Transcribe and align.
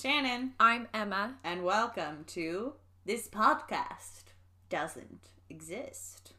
Shannon, 0.00 0.52
I'm 0.60 0.88
Emma. 0.92 1.36
and 1.42 1.64
welcome 1.64 2.24
to 2.28 2.74
This 3.06 3.28
Podcast 3.28 4.24
Doesn't 4.68 5.30
Exist. 5.48 6.34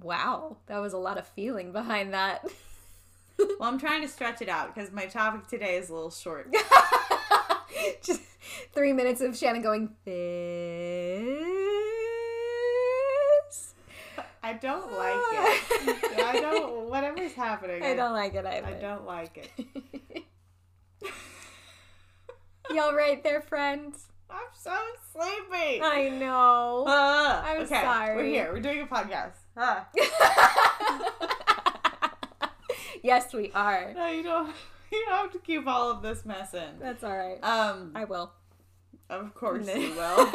Wow, 0.00 0.58
that 0.66 0.78
was 0.78 0.92
a 0.92 0.98
lot 0.98 1.18
of 1.18 1.26
feeling 1.26 1.72
behind 1.72 2.14
that. 2.14 2.44
Well, 3.36 3.68
I'm 3.68 3.80
trying 3.80 4.00
to 4.02 4.06
stretch 4.06 4.42
it 4.42 4.48
out 4.48 4.72
because 4.72 4.92
my 4.92 5.06
topic 5.06 5.48
today 5.48 5.76
is 5.76 5.88
a 5.88 5.94
little 5.94 6.12
short. 6.12 6.54
Just 8.04 8.20
three 8.72 8.92
minutes 8.92 9.20
of 9.20 9.36
Shannon 9.36 9.60
going, 9.60 9.88
This. 10.04 10.14
I 14.40 14.52
don't 14.52 14.92
like 14.92 15.16
it. 15.16 16.18
I 16.24 16.38
don't, 16.40 16.88
whatever's 16.88 17.32
happening. 17.32 17.82
I 17.82 17.94
don't 17.96 18.12
like 18.12 18.34
it 18.34 18.46
either. 18.46 18.66
I 18.68 18.74
don't 18.80 19.04
like 19.04 19.50
it. 19.58 20.23
Y'all 22.70 22.94
right 22.94 23.22
there, 23.22 23.40
friends? 23.40 24.08
I'm 24.30 24.38
so 24.58 24.74
sleepy. 25.12 25.80
I 25.82 26.08
know. 26.08 26.84
Ah, 26.86 27.44
I'm 27.46 27.62
okay, 27.62 27.80
sorry. 27.82 28.16
We're 28.16 28.24
here. 28.24 28.52
We're 28.52 28.60
doing 28.60 28.80
a 28.80 28.86
podcast. 28.86 29.32
Ah. 29.56 29.86
yes, 33.02 33.32
we 33.32 33.50
are. 33.54 33.92
No, 33.94 34.06
you 34.08 34.22
don't. 34.22 34.52
You 34.90 35.04
don't 35.08 35.18
have 35.18 35.32
to 35.32 35.38
keep 35.38 35.66
all 35.66 35.90
of 35.90 36.02
this 36.02 36.24
mess 36.24 36.54
in. 36.54 36.78
That's 36.80 37.04
all 37.04 37.16
right. 37.16 37.38
Um, 37.42 37.92
I 37.94 38.04
will. 38.04 38.32
of 39.10 39.34
course 39.34 39.66
you 39.66 39.92
will. 39.96 40.28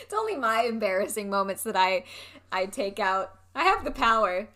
it's 0.00 0.14
only 0.14 0.36
my 0.36 0.62
embarrassing 0.62 1.28
moments 1.30 1.62
that 1.64 1.76
I 1.76 2.04
I 2.52 2.66
take 2.66 2.98
out. 3.00 3.34
I 3.54 3.64
have 3.64 3.84
the 3.84 3.90
power. 3.90 4.48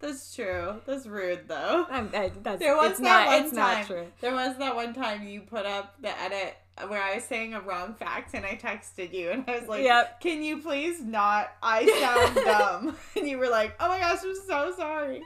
That's 0.00 0.34
true. 0.34 0.80
That's 0.86 1.06
rude 1.06 1.48
though. 1.48 1.86
I'm, 1.90 2.10
I, 2.14 2.30
that's 2.42 2.60
There 2.60 2.76
was 2.76 2.92
it's 2.92 3.00
that 3.00 3.04
not 3.04 3.26
one 3.26 3.42
it's 3.44 3.54
time. 3.56 3.78
not 3.78 3.86
true. 3.86 4.06
There 4.20 4.32
was 4.34 4.56
that 4.58 4.74
one 4.76 4.94
time 4.94 5.26
you 5.26 5.40
put 5.40 5.66
up 5.66 6.00
the 6.00 6.16
edit 6.20 6.56
where 6.86 7.02
I 7.02 7.16
was 7.16 7.24
saying 7.24 7.54
a 7.54 7.60
wrong 7.60 7.94
fact 7.94 8.34
and 8.34 8.46
I 8.46 8.54
texted 8.54 9.12
you 9.12 9.30
and 9.30 9.44
I 9.48 9.58
was 9.58 9.68
like, 9.68 9.82
Yep. 9.82 10.20
"Can 10.20 10.44
you 10.44 10.58
please 10.58 11.02
not? 11.02 11.48
I 11.62 11.84
sound 12.00 12.34
dumb." 12.46 12.96
And 13.16 13.28
you 13.28 13.38
were 13.38 13.48
like, 13.48 13.74
"Oh 13.80 13.88
my 13.88 13.98
gosh, 13.98 14.18
I'm 14.22 14.36
so 14.46 14.72
sorry." 14.76 15.20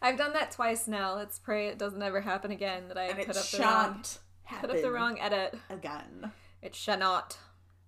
I've 0.00 0.16
done 0.16 0.32
that 0.34 0.52
twice 0.52 0.86
now. 0.88 1.14
Let's 1.14 1.38
pray 1.38 1.68
it 1.68 1.78
doesn't 1.78 2.02
ever 2.02 2.20
happen 2.22 2.50
again. 2.52 2.88
That 2.88 2.96
I 2.98 3.04
And 3.08 3.26
put 3.26 3.36
up 3.36 3.44
the 3.50 3.58
wrong 3.62 4.02
put 4.60 4.70
up 4.70 4.80
the 4.82 4.90
wrong 4.90 5.18
edit. 5.20 5.54
again. 5.68 6.32
It 6.62 6.74
shall 6.74 6.98
not. 6.98 7.36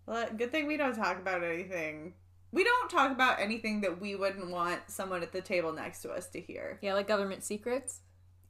Well, 0.07 0.27
good 0.37 0.51
thing 0.51 0.67
we 0.67 0.77
don't 0.77 0.95
talk 0.97 1.19
about 1.19 1.43
anything. 1.43 2.15
We 2.51 2.65
don't 2.65 2.91
talk 2.91 3.11
about 3.13 3.41
anything 3.41 3.83
that 3.83 4.01
we 4.01 4.15
wouldn't 4.15 4.51
want 4.51 4.81
someone 4.91 5.23
at 5.23 5.33
the 5.33 5.43
table 5.43 5.73
next 5.73 6.03
to 6.03 6.11
us 6.11 6.27
to 6.29 6.41
hear. 6.41 6.79
Yeah, 6.83 6.95
like 6.95 7.09
government 7.09 7.45
secrets. 7.45 8.01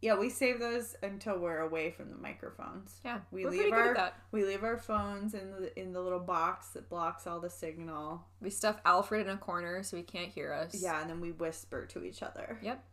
Yeah, 0.00 0.16
we 0.16 0.30
save 0.30 0.60
those 0.60 0.94
until 1.02 1.38
we're 1.38 1.58
away 1.58 1.90
from 1.90 2.10
the 2.10 2.16
microphones. 2.16 3.00
Yeah, 3.04 3.18
We 3.32 3.46
leave 3.46 3.72
our 3.72 4.12
we 4.30 4.44
leave 4.44 4.62
our 4.62 4.76
phones 4.76 5.34
in 5.34 5.50
the 5.50 5.78
in 5.78 5.92
the 5.92 6.00
little 6.00 6.20
box 6.20 6.68
that 6.70 6.88
blocks 6.88 7.26
all 7.26 7.40
the 7.40 7.50
signal. 7.50 8.24
We 8.40 8.50
stuff 8.50 8.80
Alfred 8.84 9.26
in 9.26 9.32
a 9.32 9.36
corner 9.36 9.82
so 9.82 9.96
he 9.96 10.04
can't 10.04 10.30
hear 10.30 10.52
us. 10.52 10.80
Yeah, 10.80 11.00
and 11.00 11.10
then 11.10 11.20
we 11.20 11.32
whisper 11.32 11.84
to 11.86 12.04
each 12.04 12.22
other. 12.22 12.60
Yep. 12.62 12.84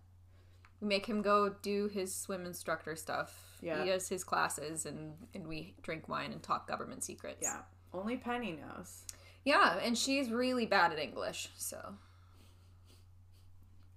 We 0.81 0.87
make 0.87 1.05
him 1.05 1.21
go 1.21 1.49
do 1.61 1.89
his 1.93 2.13
swim 2.13 2.45
instructor 2.45 2.95
stuff. 2.95 3.59
Yeah. 3.61 3.83
He 3.83 3.89
does 3.89 4.09
his 4.09 4.23
classes 4.23 4.87
and 4.87 5.13
and 5.35 5.47
we 5.47 5.75
drink 5.83 6.09
wine 6.09 6.31
and 6.31 6.41
talk 6.41 6.67
government 6.67 7.03
secrets. 7.03 7.39
Yeah. 7.43 7.61
Only 7.93 8.17
Penny 8.17 8.53
knows. 8.53 9.05
Yeah, 9.45 9.77
and 9.81 9.97
she's 9.97 10.29
really 10.31 10.65
bad 10.65 10.91
at 10.91 10.99
English, 10.99 11.49
so 11.55 11.93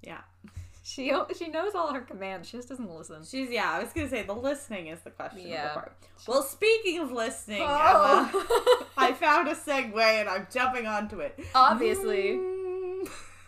Yeah. 0.03 0.21
she 0.83 1.13
she 1.37 1.49
knows 1.49 1.75
all 1.75 1.93
her 1.93 2.01
commands. 2.01 2.49
She 2.49 2.57
just 2.59 2.69
doesn't 2.69 2.91
listen. 2.91 3.25
She's 3.25 3.51
yeah, 3.51 3.71
I 3.73 3.83
was 3.83 3.93
gonna 3.93 4.09
say 4.09 4.23
the 4.23 4.35
listening 4.35 4.89
is 4.89 5.01
the 5.01 5.11
questionable 5.11 5.51
Yeah. 5.51 5.73
part. 5.75 5.93
Well, 6.27 6.43
speaking 6.43 6.99
of 7.01 7.11
listening, 7.13 7.63
Emma, 7.63 8.31
Oh. 8.35 8.87
I 8.97 9.13
found 9.13 9.49
a 9.49 9.55
segue 9.67 9.97
and 10.01 10.29
I'm 10.29 10.47
jumping 10.53 10.87
onto 10.87 11.21
it. 11.21 11.39
Obviously. 11.55 12.37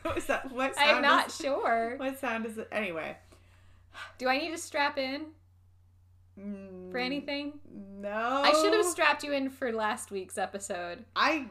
What 0.02 0.16
that? 0.26 0.50
What 0.52 0.74
sound 0.74 0.96
I'm 0.96 1.02
not 1.02 1.30
sure. 1.30 1.94
What 1.98 2.18
sound 2.18 2.46
is 2.46 2.58
it? 2.58 2.68
Anyway. 2.72 3.16
Do 4.18 4.28
I 4.28 4.38
need 4.38 4.50
to 4.50 4.58
strap 4.58 4.96
in 4.98 5.26
Mm, 6.38 6.90
for 6.90 6.96
anything? 6.98 7.58
No. 7.98 8.42
I 8.44 8.52
should 8.52 8.72
have 8.72 8.86
strapped 8.86 9.22
you 9.24 9.32
in 9.32 9.50
for 9.50 9.72
last 9.72 10.10
week's 10.10 10.38
episode. 10.38 11.04
I 11.14 11.46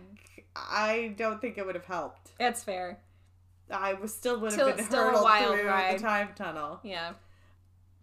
I 0.56 1.14
don't 1.18 1.40
think 1.42 1.58
it 1.58 1.66
would 1.66 1.76
have 1.76 1.86
helped. 1.86 2.32
That's 2.38 2.64
fair. 2.64 3.00
I 3.72 3.94
was 3.94 4.14
still 4.14 4.40
would 4.40 4.52
have 4.52 4.60
Still- 4.60 4.76
been 4.76 4.86
still 4.86 5.10
a 5.10 5.24
wild 5.24 5.56
through 5.60 5.68
ride. 5.68 5.98
the 6.00 6.02
time 6.04 6.30
tunnel. 6.36 6.80
Yeah. 6.84 7.14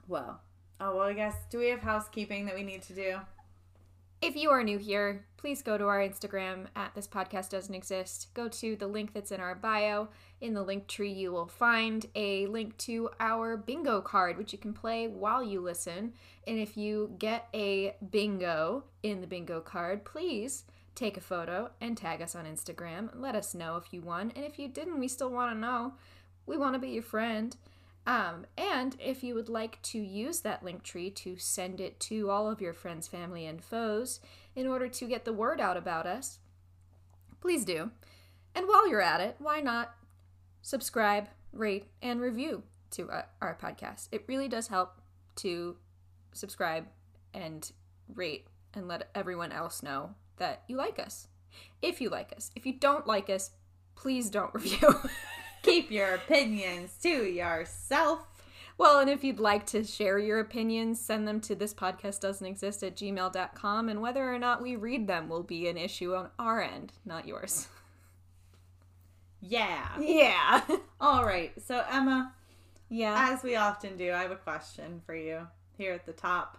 Well, 0.09 0.41
oh 0.81 0.97
well. 0.97 1.07
I 1.07 1.13
guess 1.13 1.35
do 1.51 1.59
we 1.59 1.69
have 1.69 1.81
housekeeping 1.81 2.47
that 2.47 2.55
we 2.55 2.63
need 2.63 2.83
to 2.83 2.93
do? 2.95 3.17
If 4.23 4.35
you 4.35 4.51
are 4.51 4.63
new 4.65 4.79
here, 4.79 5.27
please 5.37 5.61
go 5.63 5.77
to 5.77 5.85
our 5.85 5.99
Instagram 5.99 6.67
at 6.75 6.95
this 6.95 7.07
podcast 7.07 7.51
doesn't 7.51 7.75
exist. 7.75 8.29
Go 8.33 8.49
to 8.49 8.75
the 8.77 8.87
link 8.87 9.13
that's 9.13 9.31
in 9.31 9.41
our 9.41 9.55
bio. 9.55 10.09
In 10.41 10.55
the 10.55 10.63
link 10.63 10.87
tree, 10.87 11.13
you 11.13 11.33
will 11.33 11.47
find 11.47 12.07
a 12.15 12.47
link 12.47 12.77
to 12.79 13.11
our 13.21 13.57
bingo 13.59 14.01
card, 14.01 14.39
which 14.39 14.53
you 14.53 14.59
can 14.59 14.73
play 14.73 15.07
while 15.09 15.43
you 15.43 15.61
listen. 15.61 16.15
And 16.47 16.59
if 16.59 16.77
you 16.77 17.15
get 17.19 17.49
a 17.53 17.95
bingo 18.11 18.85
in 19.03 19.21
the 19.21 19.27
bingo 19.27 19.61
card, 19.61 20.05
please 20.05 20.65
take 20.97 21.17
a 21.17 21.21
photo 21.21 21.71
and 21.81 21.97
tag 21.97 22.23
us 22.23 22.35
on 22.35 22.47
Instagram. 22.47 23.11
Let 23.15 23.37
us 23.37 23.55
know 23.55 23.77
if 23.77 23.93
you 23.93 24.01
won. 24.01 24.33
And 24.35 24.45
if 24.45 24.59
you 24.59 24.67
didn't, 24.67 24.99
we 24.99 25.07
still 25.07 25.31
want 25.31 25.55
to 25.55 25.59
know. 25.59 25.95
We 26.47 26.57
want 26.57 26.75
to 26.75 26.81
be 26.81 26.89
your 26.89 27.03
friend. 27.03 27.55
Um, 28.07 28.47
and 28.57 28.97
if 28.99 29.23
you 29.23 29.35
would 29.35 29.49
like 29.49 29.83
to 29.83 29.99
use 29.99 30.41
that 30.41 30.65
link 30.65 30.83
tree 30.83 31.11
to 31.11 31.37
send 31.37 31.81
it 31.81 32.01
to 32.01 32.31
all 32.31 32.51
of 32.51 32.61
your 32.61 32.73
friends, 32.73 33.07
family, 33.09 33.47
and 33.47 33.63
foes 33.63 34.21
in 34.55 34.67
order 34.67 34.89
to 34.89 35.07
get 35.07 35.25
the 35.25 35.33
word 35.33 35.61
out 35.61 35.77
about 35.77 36.07
us, 36.07 36.39
please 37.41 37.65
do. 37.65 37.91
And 38.55 38.67
while 38.67 38.89
you're 38.89 39.03
at 39.03 39.21
it, 39.21 39.37
why 39.39 39.61
not 39.61 39.95
subscribe, 40.63 41.29
rate, 41.53 41.87
and 42.01 42.21
review 42.21 42.63
to 42.93 43.11
our 43.43 43.59
podcast? 43.61 44.09
It 44.13 44.25
really 44.27 44.49
does 44.49 44.69
help 44.69 45.01
to 45.37 45.77
subscribe 46.33 46.87
and 47.35 47.71
rate 48.15 48.47
and 48.73 48.89
let 48.89 49.11
everyone 49.15 49.53
else 49.53 49.83
know 49.83 50.15
that 50.39 50.63
you 50.69 50.77
like 50.77 50.99
us. 50.99 51.29
If 51.83 52.01
you 52.01 52.09
like 52.09 52.33
us. 52.37 52.51
If 52.57 52.67
you 52.67 52.73
don't 52.75 53.07
like 53.07 53.29
us, 53.31 53.51
please 53.95 54.31
don't 54.31 54.55
review. 54.55 54.95
Keep 55.63 55.91
your 55.91 56.15
opinions 56.15 56.97
to 57.03 57.09
yourself. 57.25 58.27
Well, 58.79 58.99
and 59.01 59.09
if 59.09 59.25
you'd 59.25 59.41
like 59.41 59.65
to 59.67 59.85
share 59.85 60.19
your 60.19 60.39
opinions, 60.39 61.01
send 61.01 61.27
them 61.27 61.41
to 61.43 61.55
this 61.55 61.73
podcast 61.73 62.21
doesn't 62.21 62.47
exist 62.47 62.83
at 62.83 62.95
gmail.com, 62.95 63.89
and 63.89 64.03
whether 64.03 64.33
or 64.33 64.39
not 64.39 64.61
we 64.63 64.77
read 64.77 65.07
them 65.07 65.31
will 65.31 65.43
be 65.43 65.67
an 65.69 65.79
issue 65.79 66.15
on 66.15 66.29
our 66.39 66.61
end, 66.63 66.93
not 67.07 67.27
yours. 67.27 67.69
Yeah. 69.41 69.87
Yeah. 69.99 70.61
All 71.01 71.25
right. 71.25 71.53
So 71.67 71.83
Emma, 71.91 72.33
Yeah. 72.89 73.31
as 73.33 73.43
we 73.43 73.57
often 73.57 73.97
do, 73.97 74.13
I 74.13 74.23
have 74.23 74.31
a 74.31 74.37
question 74.37 75.01
for 75.07 75.15
you 75.15 75.47
here 75.79 75.93
at 75.93 76.05
the 76.07 76.13
top. 76.13 76.59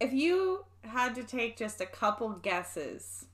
If 0.00 0.12
you 0.12 0.64
had 0.84 1.14
to 1.14 1.22
take 1.22 1.56
just 1.56 1.80
a 1.80 1.86
couple 1.86 2.30
guesses, 2.30 3.26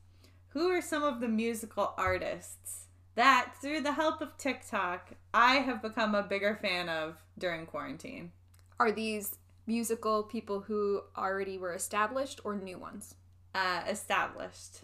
who 0.51 0.69
are 0.69 0.83
some 0.83 1.03
of 1.03 1.21
the 1.21 1.29
musical 1.29 1.95
artists 1.97 2.87
that, 3.15 3.53
through 3.61 3.81
the 3.81 3.93
help 3.93 4.21
of 4.21 4.37
TikTok, 4.37 5.11
I 5.35 5.57
have 5.57 5.83
become 5.83 6.15
a 6.15 6.23
bigger 6.23 6.57
fan 6.61 6.89
of 6.89 7.17
during 7.37 7.67
quarantine? 7.67 8.31
Are 8.79 8.93
these 8.93 9.37
musical 9.67 10.23
people 10.23 10.61
who 10.61 11.03
already 11.17 11.59
were 11.59 11.75
established 11.75 12.41
or 12.45 12.55
new 12.55 12.79
ones? 12.79 13.17
Uh, 13.55 13.83
established. 13.89 14.83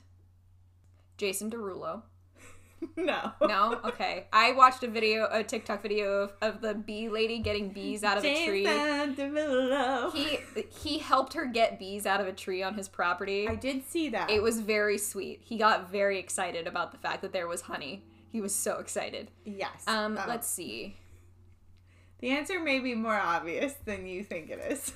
Jason 1.17 1.51
Derulo. 1.51 2.03
no. 2.97 3.33
No? 3.41 3.81
Okay. 3.85 4.27
I 4.33 4.53
watched 4.53 4.83
a 4.83 4.89
video, 4.89 5.29
a 5.31 5.43
TikTok 5.43 5.83
video 5.83 6.23
of, 6.23 6.33
of 6.43 6.61
the 6.61 6.75
bee 6.75 7.09
lady 7.09 7.39
getting 7.39 7.71
bees 7.71 8.03
out 8.05 8.19
of 8.19 8.25
a 8.25 8.45
tree. 8.47 8.67
He 10.13 10.39
he 10.71 10.99
helped 10.99 11.33
her 11.35 11.47
get 11.47 11.79
bees 11.79 12.07
out 12.07 12.21
of 12.21 12.27
a 12.27 12.33
tree 12.33 12.63
on 12.63 12.75
his 12.75 12.89
property. 12.89 13.49
I 13.49 13.55
did 13.55 13.85
see 13.87 14.09
that. 14.11 14.31
It 14.31 14.43
was 14.43 14.61
very 14.61 14.99
sweet. 14.99 15.41
He 15.45 15.57
got 15.59 15.91
very 15.91 16.19
excited 16.19 16.67
about 16.67 16.93
the 16.93 16.99
fact 16.99 17.23
that 17.23 17.33
there 17.33 17.49
was 17.49 17.63
honey. 17.63 18.03
He 18.31 18.41
was 18.41 18.55
so 18.55 18.79
excited. 18.79 19.31
yes. 19.45 19.85
Um, 19.87 20.19
Oh. 20.21 20.25
let's 20.29 20.49
see. 20.49 20.97
The 22.21 22.31
answer 22.31 22.59
may 22.59 22.81
be 22.81 22.95
more 22.95 23.15
obvious 23.17 23.75
than 23.85 24.07
you 24.07 24.25
think 24.25 24.51
it 24.51 24.59
is. 24.59 24.93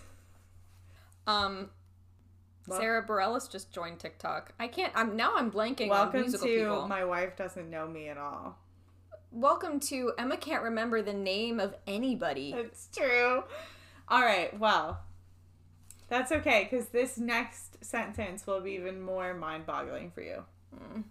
Um, 1.27 1.69
Well- 2.69 2.79
Sara 2.79 3.07
Bareilles 3.07 3.51
just 3.51 3.73
joined 3.73 3.99
TikTok. 3.99 4.53
I 4.61 4.69
can't. 4.69 4.93
I'm 4.95 5.17
now. 5.17 5.35
I'm 5.37 5.51
blanking 5.51 5.85
on 5.85 6.13
Welcome 6.13 6.31
to 6.33 6.39
people. 6.39 6.87
My 6.87 7.05
Wife 7.05 7.37
Doesn't 7.37 7.71
Know 7.71 7.87
Me 7.89 8.09
at 8.09 8.19
All. 8.19 8.59
Welcome 9.31 9.81
to 9.81 10.13
Emma. 10.19 10.37
Can't 10.37 10.63
remember 10.63 11.03
the 11.03 11.13
name 11.13 11.61
of 11.61 11.75
anybody. 11.87 12.55
It's 12.57 12.89
true. 12.95 13.45
All 14.09 14.23
right, 14.23 14.59
well, 14.59 15.01
that's 16.09 16.33
okay 16.33 16.67
because 16.71 16.89
this 16.89 17.19
next 17.19 17.85
sentence 17.85 18.47
will 18.47 18.61
be 18.61 18.73
even 18.73 19.03
more 19.03 19.35
mind 19.35 19.67
boggling 19.67 20.11
for 20.11 20.23
you. 20.23 20.45
Mm. 20.75 21.05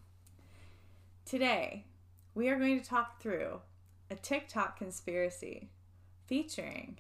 Today, 1.26 1.86
we 2.34 2.50
are 2.50 2.58
going 2.58 2.80
to 2.80 2.88
talk 2.88 3.22
through 3.22 3.62
a 4.10 4.16
TikTok 4.16 4.78
conspiracy 4.78 5.70
featuring 6.26 6.98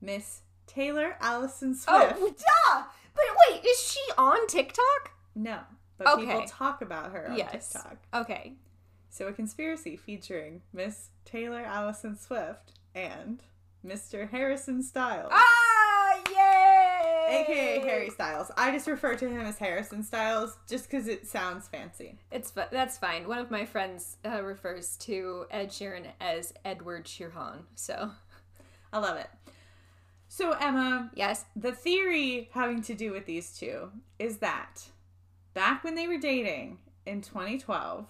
Miss 0.00 0.40
Taylor 0.66 1.16
Allison 1.20 1.74
Swift. 1.74 2.16
Oh, 2.18 2.34
duh! 2.36 2.82
But 3.16 3.24
wait, 3.50 3.64
is 3.64 3.80
she 3.80 4.00
on 4.16 4.46
TikTok? 4.46 5.10
No, 5.34 5.58
but 5.98 6.18
people 6.18 6.44
talk 6.46 6.82
about 6.82 7.12
her 7.12 7.30
on 7.30 7.36
Yes. 7.36 7.72
TikTok. 7.72 7.96
Okay. 8.14 8.52
So 9.10 9.26
a 9.28 9.32
conspiracy 9.32 9.96
featuring 9.96 10.60
Miss 10.72 11.08
Taylor 11.24 11.62
Allison 11.62 12.16
Swift 12.18 12.72
and 12.94 13.42
Mr. 13.84 14.28
Harrison 14.28 14.82
Styles. 14.82 15.30
Ah, 15.32 16.20
yay! 16.30 17.44
AKA 17.46 17.80
Harry 17.80 18.10
Styles. 18.10 18.50
I 18.56 18.70
just 18.72 18.86
refer 18.86 19.14
to 19.16 19.28
him 19.28 19.40
as 19.40 19.58
Harrison 19.58 20.02
Styles 20.02 20.58
just 20.68 20.90
because 20.90 21.08
it 21.08 21.26
sounds 21.26 21.66
fancy. 21.68 22.18
It's 22.30 22.50
that's 22.50 22.98
fine. 22.98 23.26
One 23.26 23.38
of 23.38 23.50
my 23.50 23.64
friends 23.64 24.18
uh, 24.24 24.42
refers 24.42 24.96
to 24.98 25.46
Ed 25.50 25.70
Sheeran 25.70 26.06
as 26.20 26.52
Edward 26.64 27.06
Sheeran. 27.06 27.62
So 27.74 28.10
I 28.92 28.98
love 28.98 29.16
it. 29.16 29.28
So, 30.28 30.52
Emma, 30.52 31.10
yes, 31.14 31.44
the 31.54 31.72
theory 31.72 32.50
having 32.52 32.82
to 32.82 32.94
do 32.94 33.12
with 33.12 33.26
these 33.26 33.56
two 33.56 33.90
is 34.18 34.38
that 34.38 34.88
back 35.54 35.84
when 35.84 35.94
they 35.94 36.06
were 36.06 36.18
dating 36.18 36.78
in 37.06 37.20
2012, 37.20 38.06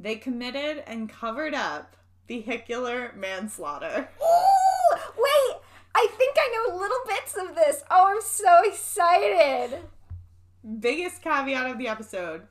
they 0.00 0.16
committed 0.16 0.82
and 0.86 1.08
covered 1.08 1.54
up 1.54 1.96
vehicular 2.26 3.12
manslaughter. 3.16 4.08
Ooh, 4.22 4.96
wait! 5.16 5.56
I 5.94 6.08
think 6.16 6.36
I 6.36 6.66
know 6.68 6.76
little 6.76 6.98
bits 7.06 7.36
of 7.36 7.54
this. 7.54 7.84
Oh, 7.90 8.14
I'm 8.14 8.22
so 8.22 8.62
excited. 8.64 9.78
Biggest 10.80 11.22
caveat 11.22 11.70
of 11.70 11.78
the 11.78 11.88
episode 11.88 12.42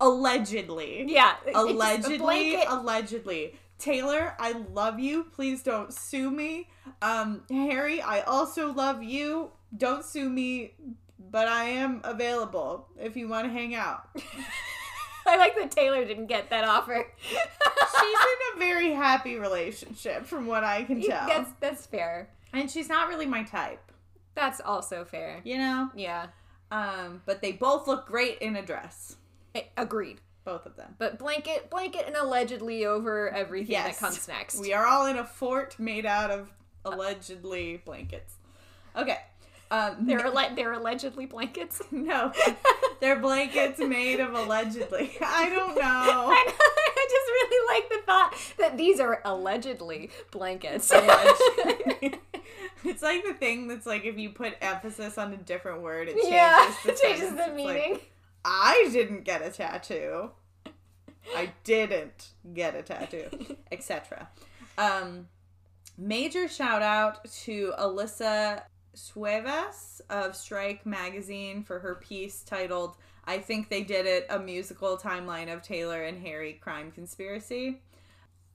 allegedly. 0.00 1.04
Yeah, 1.08 1.34
allegedly 1.54 2.62
allegedly 2.62 3.54
taylor 3.78 4.34
i 4.38 4.52
love 4.72 4.98
you. 4.98 5.24
Please 5.34 5.62
don't 5.62 5.92
sue 5.92 6.30
me. 6.30 6.68
Um 7.02 7.42
harry 7.50 8.00
i 8.02 8.20
also 8.22 8.72
love 8.72 9.02
you. 9.02 9.50
Don't 9.76 10.04
sue 10.04 10.28
me 10.28 10.72
but 11.30 11.46
i 11.48 11.64
am 11.64 12.00
available 12.04 12.88
if 12.98 13.16
you 13.16 13.28
want 13.28 13.46
to 13.46 13.52
hang 13.52 13.74
out. 13.74 14.08
I 15.26 15.36
like 15.36 15.54
that 15.56 15.70
Taylor 15.70 16.06
didn't 16.06 16.26
get 16.28 16.48
that 16.48 16.64
offer. 16.64 17.06
she's 17.20 17.36
in 17.36 18.56
a 18.56 18.58
very 18.58 18.92
happy 18.94 19.36
relationship 19.36 20.24
from 20.26 20.46
what 20.46 20.64
i 20.64 20.84
can 20.84 21.02
tell. 21.02 21.26
That's 21.28 21.50
that's 21.60 21.86
fair. 21.86 22.30
and 22.54 22.70
she's 22.70 22.88
not 22.88 23.08
really 23.08 23.26
my 23.26 23.42
type. 23.42 23.92
That's 24.34 24.60
also 24.60 25.04
fair. 25.04 25.40
you 25.44 25.58
know? 25.58 25.90
Yeah, 25.94 26.28
um 26.70 27.20
but 27.26 27.42
they 27.42 27.52
both 27.52 27.86
look 27.86 28.06
great 28.06 28.38
in 28.38 28.56
a 28.56 28.62
dress. 28.64 29.16
Agreed. 29.76 30.20
Both 30.48 30.66
of 30.66 30.76
them 30.76 30.94
But 30.98 31.18
blanket, 31.18 31.68
blanket, 31.70 32.04
and 32.06 32.16
allegedly 32.16 32.86
over 32.86 33.28
everything 33.30 33.72
Yes. 33.72 33.98
that 33.98 34.06
comes 34.06 34.26
next. 34.28 34.58
We 34.60 34.72
are 34.72 34.86
all 34.86 35.06
in 35.06 35.16
a 35.16 35.24
fort 35.24 35.78
made 35.78 36.06
out 36.06 36.30
of 36.30 36.50
allegedly 36.84 37.82
blankets. 37.84 38.34
Okay. 38.96 39.18
Um, 39.70 39.96
They're 40.06 40.30
they're 40.54 40.72
allegedly 40.72 41.26
blankets. 41.26 41.82
no, 41.90 42.32
they're 43.00 43.18
blankets 43.20 43.78
made 43.78 44.18
of 44.20 44.32
allegedly. 44.32 45.12
I 45.20 45.50
don't 45.50 45.74
know. 45.82 45.82
I, 45.82 46.06
know, 46.06 46.54
I 46.58 47.06
just 47.10 47.28
really 47.36 47.74
like 47.74 47.90
the 47.90 48.06
thought 48.06 48.34
that 48.58 48.78
these 48.78 48.98
are 48.98 49.20
allegedly 49.26 50.10
blankets. 50.30 50.90
Allegedly. 50.90 52.14
it's 52.84 53.02
like 53.02 53.24
the 53.26 53.34
thing 53.34 53.68
that's 53.68 53.84
like 53.84 54.06
if 54.06 54.16
you 54.16 54.30
put 54.30 54.54
emphasis 54.62 55.18
on 55.18 55.34
a 55.34 55.36
different 55.36 55.82
word, 55.82 56.08
it 56.08 56.14
changes 56.14 56.30
yeah, 56.32 56.72
the, 56.86 56.92
changes 57.02 57.30
the 57.34 57.36
It's 57.36 57.38
like, 57.48 57.54
meaning. 57.54 57.98
I 58.44 58.88
didn't 58.92 59.24
get 59.24 59.42
a 59.42 59.50
tattoo. 59.50 60.30
I 61.34 61.52
didn't 61.64 62.30
get 62.54 62.74
a 62.74 62.82
tattoo, 62.82 63.28
etc. 63.72 64.28
Um, 64.76 65.28
major 65.96 66.48
shout 66.48 66.82
out 66.82 67.24
to 67.44 67.72
Alyssa 67.78 68.62
Suevas 68.94 70.00
of 70.10 70.34
Strike 70.34 70.84
Magazine 70.86 71.62
for 71.62 71.78
her 71.78 71.96
piece 71.96 72.42
titled 72.42 72.96
"I 73.24 73.38
Think 73.38 73.68
They 73.68 73.82
Did 73.82 74.06
It: 74.06 74.26
A 74.30 74.38
Musical 74.38 74.96
Timeline 74.96 75.52
of 75.52 75.62
Taylor 75.62 76.04
and 76.04 76.20
Harry 76.20 76.54
Crime 76.54 76.90
Conspiracy." 76.90 77.80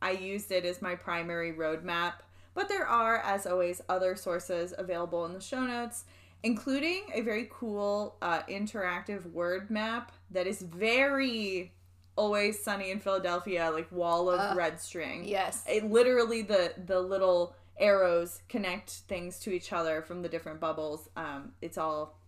I 0.02 0.12
used 0.12 0.52
it 0.52 0.66
as 0.66 0.82
my 0.82 0.96
primary 0.96 1.54
roadmap, 1.54 2.16
but 2.54 2.68
there 2.68 2.86
are, 2.86 3.20
as 3.20 3.48
always, 3.48 3.82
other 3.88 4.18
sources 4.18 4.74
available 4.78 5.26
in 5.26 5.34
the 5.34 5.40
show 5.40 5.62
notes, 5.62 6.04
including 6.44 7.04
a 7.14 7.22
very 7.22 7.48
cool 7.50 8.18
uh, 8.22 8.42
interactive 8.50 9.32
word 9.32 9.72
map 9.72 10.12
that 10.30 10.46
is 10.46 10.62
very 10.62 11.72
always 12.16 12.64
sunny 12.64 12.92
in 12.92 13.00
Philadelphia, 13.00 13.72
like 13.72 13.92
wall 13.92 14.30
of 14.30 14.40
Uh, 14.40 14.54
red 14.56 14.80
string. 14.80 15.26
Yes. 15.26 15.64
It 15.68 15.90
literally 15.90 16.42
the 16.42 16.74
the 16.86 17.00
little 17.00 17.56
arrows 17.80 18.42
connect 18.50 18.90
things 18.90 19.40
to 19.40 19.52
each 19.52 19.74
other 19.74 20.02
from 20.02 20.22
the 20.22 20.30
different 20.30 20.60
bubbles. 20.60 21.10
Um, 21.16 21.54
it's 21.62 21.78
all, 21.78 22.20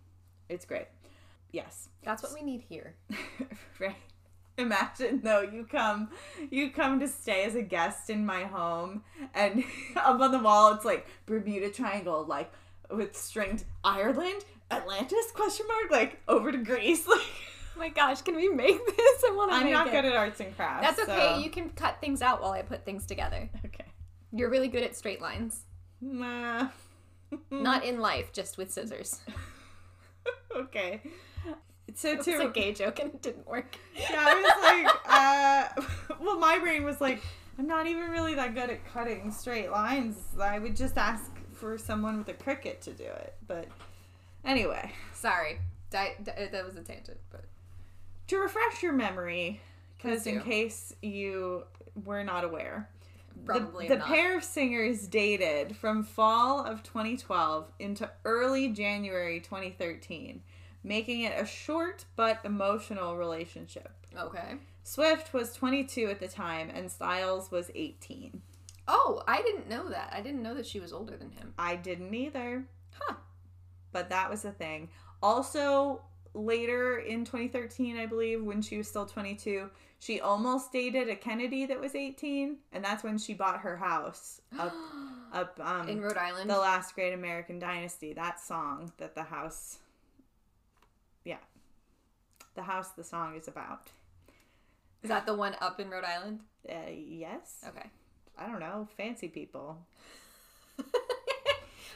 it's 0.48 0.64
great. 0.64 0.86
Yes. 1.52 1.88
That's 2.02 2.22
what 2.22 2.34
we 2.34 2.42
need 2.42 2.62
here. 2.68 2.94
right. 3.78 3.96
Imagine 4.58 5.20
though 5.22 5.42
you 5.42 5.64
come 5.70 6.08
you 6.50 6.70
come 6.70 6.98
to 7.00 7.08
stay 7.08 7.44
as 7.44 7.54
a 7.54 7.62
guest 7.62 8.08
in 8.08 8.24
my 8.24 8.44
home 8.44 9.04
and 9.34 9.62
up 9.96 10.18
on 10.18 10.32
the 10.32 10.38
wall 10.38 10.72
it's 10.72 10.84
like 10.84 11.06
Bermuda 11.26 11.70
Triangle 11.70 12.24
like 12.24 12.50
with 12.90 13.14
stringed 13.14 13.64
Ireland, 13.84 14.46
Atlantis 14.70 15.30
question 15.34 15.66
mark 15.68 15.90
like 15.90 16.20
over 16.26 16.50
to 16.52 16.56
Greece 16.58 17.06
like 17.08 17.20
my 17.76 17.88
gosh, 17.88 18.22
can 18.22 18.36
we 18.36 18.48
make 18.48 18.78
this? 18.96 19.24
I 19.28 19.32
want 19.36 19.50
to 19.50 19.56
I'm 19.56 19.70
not 19.70 19.88
it. 19.88 19.92
good 19.92 20.04
at 20.04 20.14
arts 20.16 20.40
and 20.40 20.54
crafts. 20.56 20.86
That's 20.96 21.08
okay. 21.08 21.34
so- 21.34 21.38
You 21.38 21.50
can 21.50 21.70
cut 21.70 22.00
things 22.00 22.22
out 22.22 22.40
while 22.42 22.52
I 22.52 22.62
put 22.62 22.84
things 22.84 23.06
together. 23.06 23.48
Okay. 23.64 23.84
You're 24.32 24.50
really 24.50 24.68
good 24.68 24.82
at 24.82 24.96
straight 24.96 25.20
lines. 25.22 25.60
Nah. 26.00 26.68
Not 27.50 27.84
in 27.90 28.00
life, 28.00 28.32
just 28.32 28.58
with 28.58 28.70
scissors. 28.72 29.20
okay. 30.56 31.00
So 31.94 32.10
It's 32.10 32.24
to 32.26 32.46
a 32.48 32.50
gay 32.50 32.72
joke 32.72 32.98
and 33.00 33.14
it 33.14 33.22
didn't 33.22 33.46
work. 33.46 33.76
Yeah, 33.96 34.16
I 34.18 34.34
was 34.34 35.74
like, 35.78 36.08
uh, 36.10 36.16
well, 36.20 36.38
my 36.38 36.58
brain 36.58 36.84
was 36.84 37.00
like, 37.00 37.22
I'm 37.58 37.66
not 37.66 37.86
even 37.86 38.10
really 38.10 38.34
that 38.34 38.54
good 38.54 38.68
at 38.68 38.84
cutting 38.92 39.30
straight 39.30 39.70
lines. 39.70 40.18
I 40.38 40.58
would 40.58 40.76
just 40.76 40.98
ask 40.98 41.30
for 41.54 41.78
someone 41.78 42.18
with 42.18 42.28
a 42.28 42.34
Cricut 42.34 42.80
to 42.82 42.92
do 42.92 43.04
it. 43.04 43.34
But 43.46 43.68
anyway, 44.44 44.92
Sorry. 45.14 45.58
Di- 45.90 46.16
di- 46.22 46.48
that 46.52 46.66
was 46.66 46.76
a 46.76 46.82
tangent, 46.82 47.18
but 47.30 47.44
to 48.28 48.38
refresh 48.38 48.82
your 48.82 48.92
memory, 48.92 49.60
because 49.96 50.26
in 50.26 50.40
case 50.40 50.94
you 51.02 51.64
were 52.04 52.24
not 52.24 52.44
aware, 52.44 52.88
probably 53.44 53.88
the, 53.88 53.96
the 53.96 54.02
pair 54.02 54.36
of 54.36 54.44
singers 54.44 55.06
dated 55.06 55.76
from 55.76 56.02
fall 56.02 56.64
of 56.64 56.82
2012 56.82 57.66
into 57.78 58.10
early 58.24 58.68
January 58.68 59.40
2013, 59.40 60.42
making 60.82 61.22
it 61.22 61.40
a 61.40 61.46
short 61.46 62.04
but 62.16 62.40
emotional 62.44 63.16
relationship. 63.16 63.90
Okay. 64.16 64.54
Swift 64.82 65.32
was 65.32 65.52
22 65.52 66.06
at 66.08 66.20
the 66.20 66.28
time, 66.28 66.70
and 66.72 66.90
Styles 66.90 67.50
was 67.50 67.70
18. 67.74 68.40
Oh, 68.88 69.22
I 69.26 69.42
didn't 69.42 69.68
know 69.68 69.88
that. 69.88 70.12
I 70.12 70.20
didn't 70.20 70.42
know 70.42 70.54
that 70.54 70.66
she 70.66 70.78
was 70.78 70.92
older 70.92 71.16
than 71.16 71.32
him. 71.32 71.52
I 71.58 71.74
didn't 71.76 72.14
either, 72.14 72.64
Huh. 72.92 73.16
but 73.90 74.10
that 74.10 74.30
was 74.30 74.42
the 74.42 74.52
thing. 74.52 74.88
Also, 75.22 76.02
later 76.36 76.98
in 76.98 77.24
2013, 77.24 77.96
I 77.96 78.06
believe, 78.06 78.42
when 78.44 78.62
she 78.62 78.76
was 78.76 78.86
still 78.88 79.06
22, 79.06 79.70
she 79.98 80.20
almost 80.20 80.72
dated 80.72 81.08
a 81.08 81.16
Kennedy 81.16 81.66
that 81.66 81.80
was 81.80 81.94
18, 81.94 82.56
and 82.72 82.84
that's 82.84 83.02
when 83.02 83.18
she 83.18 83.34
bought 83.34 83.60
her 83.60 83.76
house 83.76 84.40
up, 84.58 84.74
up 85.32 85.58
um, 85.62 85.88
in 85.88 86.00
Rhode 86.00 86.16
Island. 86.18 86.50
the 86.50 86.58
last 86.58 86.94
great 86.94 87.12
American 87.14 87.58
dynasty. 87.58 88.12
That 88.12 88.38
song 88.40 88.92
that 88.98 89.14
the 89.14 89.22
house, 89.24 89.78
yeah, 91.24 91.38
the 92.54 92.62
house 92.62 92.90
the 92.90 93.04
song 93.04 93.36
is 93.36 93.48
about. 93.48 93.90
Is 95.02 95.08
that 95.08 95.24
the 95.26 95.34
one 95.34 95.56
up 95.60 95.80
in 95.80 95.88
Rhode 95.88 96.04
Island? 96.04 96.40
Uh, 96.68 96.90
yes, 96.90 97.64
Okay. 97.68 97.88
I 98.38 98.46
don't 98.48 98.60
know, 98.60 98.86
fancy 98.98 99.28
people. 99.28 99.78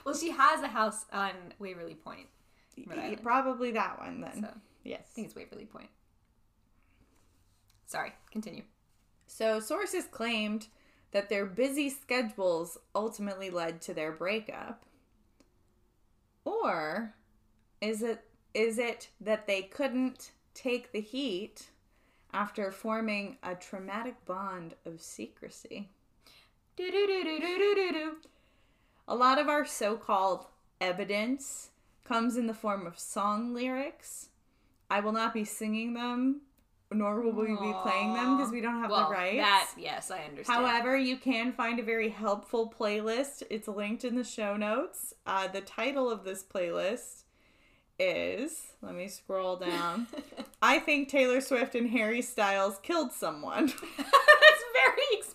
well, 0.05 0.15
she 0.15 0.31
has 0.31 0.63
a 0.63 0.69
house 0.69 1.05
on 1.13 1.33
Waverly 1.59 1.95
Point. 1.95 2.29
Y- 2.77 2.85
Probably 3.23 3.71
that 3.73 3.99
one 3.99 4.21
then. 4.21 4.43
So 4.43 4.49
I 4.99 5.03
think 5.15 5.27
it's 5.27 5.37
Waverly 5.37 5.67
Point. 5.67 5.91
Sorry, 7.87 8.13
continue. 8.31 8.63
So 9.27 9.61
sources 9.61 10.05
claimed 10.07 10.69
that 11.13 11.29
their 11.29 11.45
busy 11.47 11.91
schedules 11.91 12.79
ultimately 12.95 13.51
led 13.51 13.81
to 13.83 13.95
their 13.95 14.13
breakup. 14.13 14.85
Or 16.45 17.15
is 17.81 18.03
it 18.03 18.25
is 18.55 18.79
it 18.79 19.09
that 19.21 19.47
they 19.47 19.63
couldn't 19.63 20.33
take 20.55 20.93
the 20.93 21.01
heat 21.01 21.71
after 22.33 22.71
forming 22.71 23.39
a 23.43 23.55
traumatic 23.55 24.25
bond 24.25 24.75
of 24.85 25.01
secrecy? 25.01 25.91
A 29.09 29.15
lot 29.15 29.39
of 29.39 29.49
our 29.49 29.65
so-called 29.65 30.47
evidence 30.81 31.71
comes 32.11 32.37
in 32.37 32.49
the 32.49 32.55
form 32.55 32.87
of 32.89 32.99
song 32.99 33.55
lyrics. 33.55 34.31
I 34.91 34.99
will 34.99 35.13
not 35.13 35.33
be 35.33 35.45
singing 35.45 35.95
them 35.95 36.41
nor 36.93 37.21
will 37.21 37.33
we 37.33 37.47
be 37.47 37.73
playing 37.83 38.15
them 38.15 38.37
because 38.37 38.51
we 38.51 38.61
don't 38.61 38.81
have 38.81 38.91
well, 38.91 39.09
the 39.09 39.15
rights. 39.15 39.37
That 39.37 39.71
yes, 39.79 40.11
I 40.11 40.25
understand. 40.25 40.67
However, 40.67 40.97
you 40.97 41.17
can 41.17 41.53
find 41.53 41.79
a 41.79 41.85
very 41.85 42.09
helpful 42.09 42.75
playlist. 42.77 43.45
It's 43.49 43.69
linked 43.69 44.05
in 44.05 44.17
the 44.17 44.25
show 44.25 44.57
notes. 44.57 45.15
Uh, 45.25 45.47
the 45.47 45.61
title 45.61 46.11
of 46.11 46.25
this 46.25 46.43
playlist 46.43 47.23
is 47.99 48.73
let 48.83 48.95
me 48.95 49.07
scroll 49.07 49.57
down. 49.57 50.09
I 50.63 50.81
think 50.81 51.09
Taylor 51.09 51.41
Swift 51.41 51.75
and 51.75 51.91
Harry 51.91 52.23
Styles 52.23 52.81
killed 52.83 53.13
someone. 53.13 53.73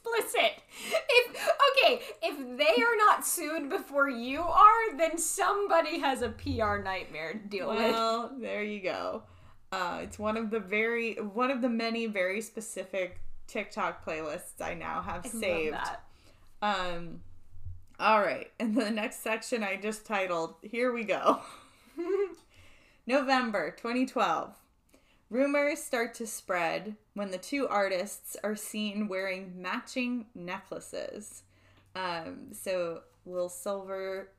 Explicit. 0.05 0.61
If 1.09 1.49
okay, 1.77 2.01
if 2.21 2.57
they 2.57 2.83
are 2.83 2.97
not 2.97 3.25
sued 3.25 3.69
before 3.69 4.09
you 4.09 4.41
are, 4.41 4.97
then 4.97 5.17
somebody 5.17 5.99
has 5.99 6.21
a 6.21 6.29
PR 6.29 6.77
nightmare 6.77 7.33
to 7.33 7.39
deal 7.39 7.69
with. 7.69 7.77
well, 7.77 8.31
there 8.39 8.63
you 8.63 8.81
go. 8.81 9.23
Uh, 9.71 9.99
it's 10.03 10.19
one 10.19 10.37
of 10.37 10.51
the 10.51 10.59
very 10.59 11.15
one 11.15 11.51
of 11.51 11.61
the 11.61 11.69
many 11.69 12.05
very 12.05 12.41
specific 12.41 13.19
TikTok 13.47 14.05
playlists 14.05 14.61
I 14.61 14.73
now 14.73 15.01
have 15.01 15.25
I 15.25 15.29
saved. 15.29 15.73
Love 15.73 15.87
that. 16.61 16.89
Um, 16.95 17.21
all 17.99 18.21
right, 18.21 18.51
and 18.59 18.75
the 18.75 18.89
next 18.89 19.21
section 19.21 19.63
I 19.63 19.75
just 19.75 20.05
titled 20.05 20.55
"Here 20.61 20.93
We 20.93 21.03
Go." 21.03 21.41
November 23.07 23.71
2012. 23.71 24.53
Rumors 25.35 25.83
start 25.83 26.13
to 26.13 26.27
spread 26.27 26.95
when 27.13 27.29
the 27.29 27.37
two 27.37 27.67
artists 27.67 28.37
are 28.41 28.55
seen 28.55 29.09
wearing 29.09 29.61
matching 29.61 30.27
necklaces. 30.33 31.43
Um, 31.93 32.53
so, 32.53 33.01
little 33.25 33.49
silver 33.49 34.29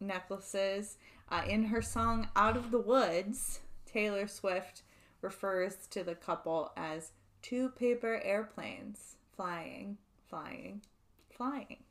necklaces. 0.00 0.96
Uh, 1.28 1.42
in 1.46 1.62
her 1.66 1.80
song 1.80 2.26
Out 2.34 2.56
of 2.56 2.72
the 2.72 2.80
Woods, 2.80 3.60
Taylor 3.86 4.26
Swift 4.26 4.82
refers 5.20 5.86
to 5.90 6.02
the 6.02 6.16
couple 6.16 6.72
as 6.76 7.12
two 7.40 7.68
paper 7.68 8.20
airplanes 8.24 9.14
flying, 9.36 9.96
flying, 10.28 10.82
flying. 11.30 11.84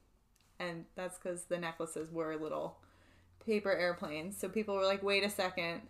And 0.59 0.83
that's 0.95 1.17
because 1.17 1.45
the 1.45 1.57
necklaces 1.57 2.11
were 2.11 2.35
little 2.35 2.79
paper 3.45 3.71
airplanes. 3.71 4.35
So 4.35 4.49
people 4.49 4.75
were 4.75 4.83
like, 4.83 5.03
wait 5.03 5.23
a 5.23 5.29
second. 5.29 5.83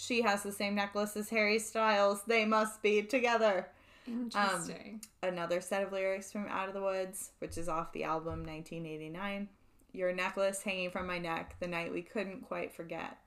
She 0.00 0.22
has 0.22 0.44
the 0.44 0.52
same 0.52 0.76
necklace 0.76 1.16
as 1.16 1.28
Harry 1.30 1.58
Styles. 1.58 2.22
They 2.22 2.44
must 2.44 2.80
be 2.82 3.02
together. 3.02 3.66
Interesting. 4.06 5.02
Another 5.24 5.60
set 5.60 5.82
of 5.82 5.90
lyrics 5.90 6.30
from 6.30 6.46
Out 6.46 6.68
of 6.68 6.74
the 6.74 6.80
Woods, 6.80 7.32
which 7.40 7.58
is 7.58 7.68
off 7.68 7.92
the 7.92 8.04
album 8.04 8.44
1989. 8.44 9.48
Your 9.92 10.12
necklace 10.12 10.62
hanging 10.62 10.92
from 10.92 11.08
my 11.08 11.18
neck 11.18 11.56
the 11.58 11.66
night 11.66 11.92
we 11.92 12.02
couldn't 12.02 12.42
quite 12.42 12.72
forget. 12.72 13.18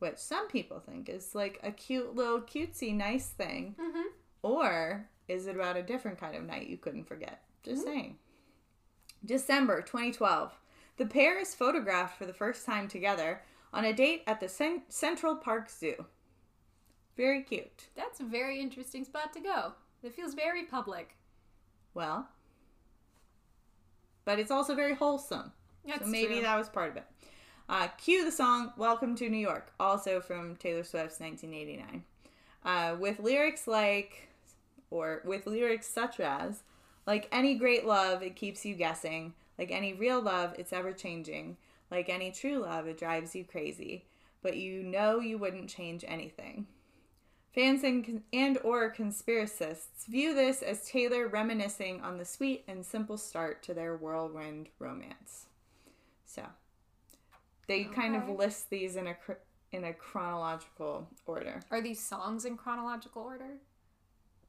Which 0.00 0.18
some 0.18 0.48
people 0.48 0.80
think 0.80 1.08
is 1.08 1.32
like 1.32 1.60
a 1.62 1.70
cute 1.70 2.16
little 2.16 2.40
cutesy 2.40 2.92
nice 2.92 3.28
thing. 3.28 3.76
Mhm. 3.78 4.06
Or 4.42 5.08
is 5.28 5.46
it 5.46 5.54
about 5.54 5.76
a 5.76 5.82
different 5.84 6.18
kind 6.18 6.34
of 6.34 6.42
night 6.42 6.66
you 6.66 6.76
couldn't 6.76 7.04
forget? 7.04 7.44
Just 7.62 7.84
saying. 7.84 8.18
December 9.24 9.80
2012. 9.80 10.58
The 10.96 11.06
pair 11.06 11.38
is 11.38 11.54
photographed 11.54 12.18
for 12.18 12.26
the 12.26 12.34
first 12.34 12.66
time 12.66 12.88
together 12.88 13.42
on 13.72 13.84
a 13.84 13.92
date 13.92 14.22
at 14.26 14.40
the 14.40 14.48
Cen- 14.48 14.82
Central 14.88 15.36
Park 15.36 15.70
Zoo. 15.70 16.06
Very 17.16 17.42
cute. 17.42 17.88
That's 17.96 18.20
a 18.20 18.24
very 18.24 18.60
interesting 18.60 19.04
spot 19.04 19.32
to 19.34 19.40
go. 19.40 19.72
It 20.02 20.14
feels 20.14 20.34
very 20.34 20.64
public. 20.64 21.16
Well, 21.92 22.28
but 24.24 24.38
it's 24.38 24.50
also 24.50 24.74
very 24.74 24.94
wholesome. 24.94 25.52
That's 25.86 26.04
so 26.04 26.10
maybe 26.10 26.34
true. 26.34 26.42
that 26.42 26.56
was 26.56 26.68
part 26.68 26.90
of 26.90 26.96
it. 26.96 27.04
Uh, 27.68 27.88
cue 27.98 28.24
the 28.24 28.32
song 28.32 28.72
Welcome 28.76 29.14
to 29.16 29.28
New 29.28 29.38
York, 29.38 29.72
also 29.78 30.20
from 30.20 30.56
Taylor 30.56 30.84
Swift's 30.84 31.20
1989. 31.20 32.04
Uh, 32.64 32.96
with 32.98 33.20
lyrics 33.20 33.66
like, 33.66 34.28
or 34.90 35.22
with 35.24 35.46
lyrics 35.46 35.86
such 35.86 36.20
as, 36.20 36.62
like 37.06 37.28
any 37.32 37.54
great 37.54 37.86
love, 37.86 38.22
it 38.22 38.36
keeps 38.36 38.64
you 38.64 38.74
guessing. 38.74 39.34
Like 39.58 39.70
any 39.70 39.92
real 39.92 40.20
love, 40.20 40.54
it's 40.58 40.72
ever 40.72 40.92
changing. 40.92 41.56
Like 41.90 42.08
any 42.08 42.30
true 42.30 42.58
love, 42.58 42.86
it 42.86 42.98
drives 42.98 43.34
you 43.34 43.44
crazy. 43.44 44.06
But 44.42 44.56
you 44.56 44.82
know 44.82 45.20
you 45.20 45.38
wouldn't 45.38 45.68
change 45.68 46.04
anything. 46.06 46.66
Fans 47.54 47.82
and, 47.82 48.22
and 48.32 48.58
or 48.62 48.92
conspiracists 48.94 50.06
view 50.08 50.34
this 50.34 50.62
as 50.62 50.88
Taylor 50.88 51.26
reminiscing 51.26 52.00
on 52.00 52.16
the 52.16 52.24
sweet 52.24 52.64
and 52.68 52.86
simple 52.86 53.18
start 53.18 53.62
to 53.64 53.74
their 53.74 53.96
whirlwind 53.96 54.68
romance. 54.78 55.46
So, 56.24 56.44
they 57.66 57.84
kind 57.84 58.14
of 58.14 58.28
list 58.28 58.70
these 58.70 58.94
in 58.94 59.08
a 59.08 59.14
cr- 59.14 59.32
in 59.72 59.84
a 59.84 59.92
chronological 59.92 61.08
order. 61.26 61.60
Are 61.70 61.80
these 61.80 62.00
songs 62.00 62.44
in 62.44 62.56
chronological 62.56 63.22
order? 63.22 63.58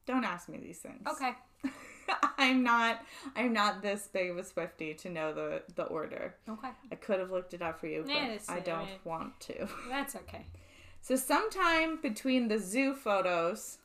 Don't 0.06 0.24
ask 0.24 0.48
me 0.48 0.58
these 0.58 0.78
things. 0.78 1.06
Okay. 1.06 1.32
I'm 2.38 2.62
not 2.62 3.04
I'm 3.36 3.52
not 3.52 3.82
this 3.82 4.08
big 4.12 4.30
of 4.30 4.38
a 4.38 4.44
Swifty 4.44 4.94
to 4.94 5.10
know 5.10 5.32
the 5.32 5.62
the 5.74 5.84
order. 5.84 6.34
Okay. 6.48 6.70
I 6.90 6.94
could 6.96 7.20
have 7.20 7.30
looked 7.30 7.54
it 7.54 7.62
up 7.62 7.80
for 7.80 7.86
you, 7.86 8.02
but 8.06 8.14
Yeah, 8.14 8.38
I 8.48 8.60
don't 8.60 8.88
want 9.04 9.38
to. 9.40 9.68
That's 9.88 10.16
okay. 10.16 10.46
So 11.00 11.16
sometime 11.16 11.98
between 12.00 12.48
the 12.48 12.58
zoo 12.58 12.94
photos 12.94 13.78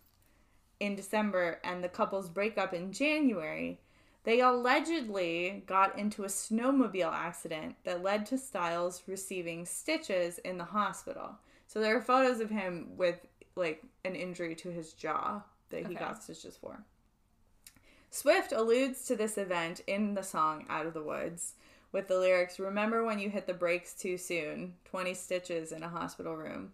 in 0.80 0.96
December 0.96 1.60
and 1.64 1.84
the 1.84 1.90
couple's 1.90 2.30
breakup 2.30 2.74
in 2.74 2.92
January, 2.92 3.80
they 4.24 4.42
allegedly 4.42 5.64
got 5.66 5.98
into 5.98 6.24
a 6.24 6.28
snowmobile 6.28 7.12
accident 7.12 7.76
that 7.86 8.04
led 8.04 8.26
to 8.28 8.38
Styles 8.38 9.02
receiving 9.08 9.66
stitches 9.66 10.38
in 10.40 10.58
the 10.58 10.66
hospital. 10.66 11.32
So 11.68 11.80
there 11.80 11.98
are 11.98 12.02
photos 12.02 12.40
of 12.40 12.50
him 12.50 12.90
with 12.98 13.26
like 13.56 13.82
an 14.06 14.16
injury 14.16 14.54
to 14.56 14.70
his 14.70 14.94
jaw 14.94 15.42
that 15.70 15.88
he 15.88 15.96
got 15.96 16.22
stitches 16.22 16.58
for. 16.58 16.84
Swift 18.10 18.52
alludes 18.52 19.06
to 19.06 19.16
this 19.16 19.38
event 19.38 19.82
in 19.88 20.14
the 20.14 20.24
song 20.24 20.66
Out 20.70 20.86
of 20.86 20.94
the 20.94 21.04
Woods 21.04 21.54
with 21.92 22.08
the 22.08 22.18
lyrics 22.18 22.60
Remember 22.60 23.04
when 23.04 23.20
you 23.20 23.30
hit 23.30 23.48
the 23.48 23.54
brakes 23.54 23.94
too 23.94 24.18
soon, 24.18 24.74
20 24.86 25.14
stitches 25.14 25.72
in 25.72 25.84
a 25.84 25.90
hospital 25.90 26.36
room. 26.36 26.72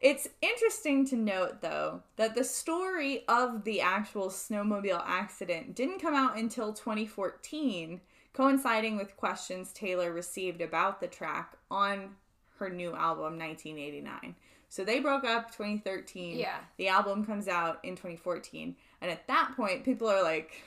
It's 0.00 0.28
interesting 0.40 1.04
to 1.06 1.16
note, 1.16 1.60
though, 1.60 2.02
that 2.16 2.36
the 2.36 2.44
story 2.44 3.24
of 3.26 3.64
the 3.64 3.80
actual 3.80 4.28
snowmobile 4.28 5.02
accident 5.04 5.74
didn't 5.74 6.00
come 6.00 6.14
out 6.14 6.36
until 6.36 6.72
2014, 6.72 8.00
coinciding 8.32 8.96
with 8.96 9.16
questions 9.16 9.72
Taylor 9.72 10.12
received 10.12 10.60
about 10.60 11.00
the 11.00 11.08
track 11.08 11.56
on 11.68 12.14
her 12.58 12.70
new 12.70 12.94
album, 12.94 13.38
1989. 13.38 14.36
So 14.68 14.84
they 14.84 15.00
broke 15.00 15.24
up 15.24 15.50
2013. 15.50 16.38
Yeah. 16.38 16.58
The 16.76 16.88
album 16.88 17.24
comes 17.24 17.48
out 17.48 17.80
in 17.82 17.96
2014. 17.96 18.76
And 19.00 19.10
at 19.10 19.26
that 19.28 19.52
point, 19.56 19.84
people 19.84 20.08
are 20.08 20.22
like, 20.22 20.62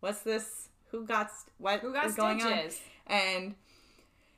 what's 0.00 0.20
this? 0.20 0.68
Who 0.90 1.04
got, 1.06 1.30
what 1.58 1.80
Who 1.80 1.92
got 1.92 2.06
is 2.06 2.14
going 2.14 2.42
on? 2.42 2.52
stitches? 2.52 2.80
and 3.06 3.54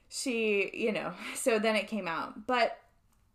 she 0.08 0.70
you 0.74 0.92
know 0.92 1.12
so 1.34 1.58
then 1.58 1.76
it 1.76 1.86
came 1.88 2.08
out 2.08 2.46
but 2.46 2.78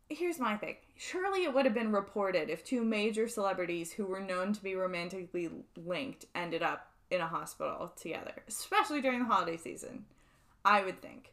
here's 0.10 0.40
my 0.40 0.58
thing 0.58 0.76
surely 0.98 1.44
it 1.44 1.54
would 1.54 1.66
have 1.66 1.74
been 1.74 1.92
reported 1.92 2.50
if 2.50 2.64
two 2.64 2.84
major 2.84 3.28
celebrities 3.28 3.92
who 3.92 4.06
were 4.06 4.20
known 4.20 4.52
to 4.54 4.62
be 4.64 4.76
romantically 4.76 5.50
linked 5.86 6.26
ended 6.36 6.62
up 6.64 6.92
in 7.10 7.22
a 7.22 7.28
hospital 7.28 7.92
together 7.96 8.44
especially 8.48 9.02
during 9.02 9.20
the 9.20 9.26
holiday 9.26 9.58
season 9.58 10.06
i 10.66 10.82
would 10.84 11.02
think 11.02 11.32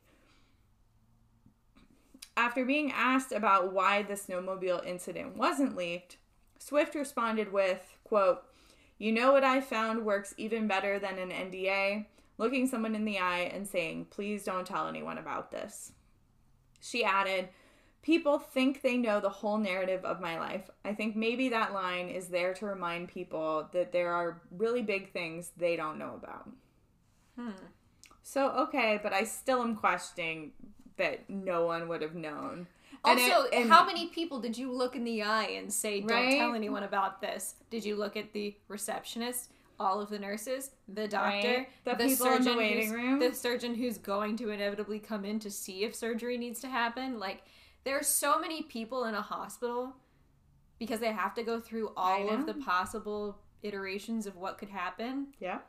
after 2.37 2.65
being 2.65 2.93
asked 2.93 3.33
about 3.33 3.73
why 3.73 4.03
the 4.03 4.15
snowmobile 4.15 4.85
incident 4.87 5.37
wasn't 5.37 5.77
leaked 5.77 6.17
swift 6.59 6.95
responded 6.95 7.53
with 7.53 7.81
quote 8.05 8.43
you 8.99 9.12
know 9.12 9.33
what 9.33 9.45
I 9.45 9.61
found 9.61 10.05
works 10.05 10.35
even 10.37 10.67
better 10.67 10.99
than 10.99 11.19
an 11.19 11.31
NDA? 11.31 12.07
Looking 12.37 12.67
someone 12.67 12.95
in 12.95 13.05
the 13.05 13.19
eye 13.19 13.50
and 13.52 13.67
saying, 13.67 14.07
please 14.11 14.45
don't 14.45 14.67
tell 14.67 14.87
anyone 14.87 15.19
about 15.19 15.50
this. 15.50 15.93
She 16.81 17.05
added, 17.05 17.49
People 18.02 18.38
think 18.38 18.81
they 18.81 18.97
know 18.97 19.21
the 19.21 19.28
whole 19.28 19.59
narrative 19.59 20.05
of 20.05 20.21
my 20.21 20.38
life. 20.38 20.71
I 20.85 20.95
think 20.95 21.17
maybe 21.17 21.49
that 21.50 21.75
line 21.75 22.09
is 22.09 22.28
there 22.28 22.55
to 22.55 22.67
remind 22.67 23.09
people 23.09 23.69
that 23.73 23.93
there 23.93 24.12
are 24.12 24.40
really 24.50 24.83
big 24.83 25.12
things 25.12 25.50
they 25.57 25.76
don't 25.76 25.99
know 25.99 26.14
about. 26.14 26.49
Hmm. 27.37 27.50
So, 28.23 28.50
okay, 28.50 29.00
but 29.02 29.12
I 29.12 29.25
still 29.25 29.62
am 29.62 29.75
questioning 29.75 30.52
that 30.97 31.28
no 31.28 31.67
one 31.67 31.88
would 31.88 32.02
have 32.02 32.14
known. 32.14 32.69
And 33.05 33.21
Also, 33.21 33.43
it- 33.45 33.55
and- 33.55 33.71
how 33.71 33.85
many 33.85 34.09
people 34.09 34.40
did 34.40 34.57
you 34.59 34.71
look 34.73 34.97
in 34.97 35.05
the 35.05 35.23
eye 35.23 35.45
and 35.47 35.73
say, 35.73 36.00
"Don't 36.00 36.11
Right? 36.11 36.38
tell 36.38 36.55
anyone 36.55 36.83
about 36.83 37.21
this"? 37.21 37.55
Did 37.71 37.85
you 37.85 37.97
look 37.97 38.17
at 38.17 38.33
the 38.33 38.57
receptionist, 38.69 39.50
all 39.81 40.00
of 40.00 40.11
the 40.11 40.19
nurses, 40.19 40.73
the 40.88 41.07
doctor, 41.07 41.49
Right. 41.59 41.69
The 41.85 41.95
people 41.95 42.26
in 42.33 42.43
the 42.45 42.57
waiting 42.57 42.90
room? 42.93 43.19
the 43.21 43.33
surgeon 43.35 43.76
who's 43.76 43.99
going 43.99 44.37
to 44.38 44.50
inevitably 44.50 44.99
come 44.99 45.25
in 45.25 45.38
to 45.40 45.50
see 45.50 45.85
if 45.85 45.95
surgery 45.95 46.37
needs 46.37 46.61
to 46.61 46.69
happen? 46.69 47.19
Like, 47.19 47.45
there 47.85 47.97
are 47.99 48.02
so 48.02 48.38
many 48.38 48.62
people 48.62 49.05
in 49.05 49.14
a 49.14 49.23
hospital 49.23 49.95
because 50.78 51.00
they 51.00 51.12
have 51.12 51.35
to 51.35 51.43
go 51.43 51.61
through 51.61 51.93
all 51.97 52.28
of 52.31 52.47
the 52.47 52.55
possible 52.55 53.38
iterations 53.62 54.26
of 54.26 54.37
what 54.37 54.59
could 54.59 54.69
happen. 54.71 55.35
Yeah. 55.40 55.61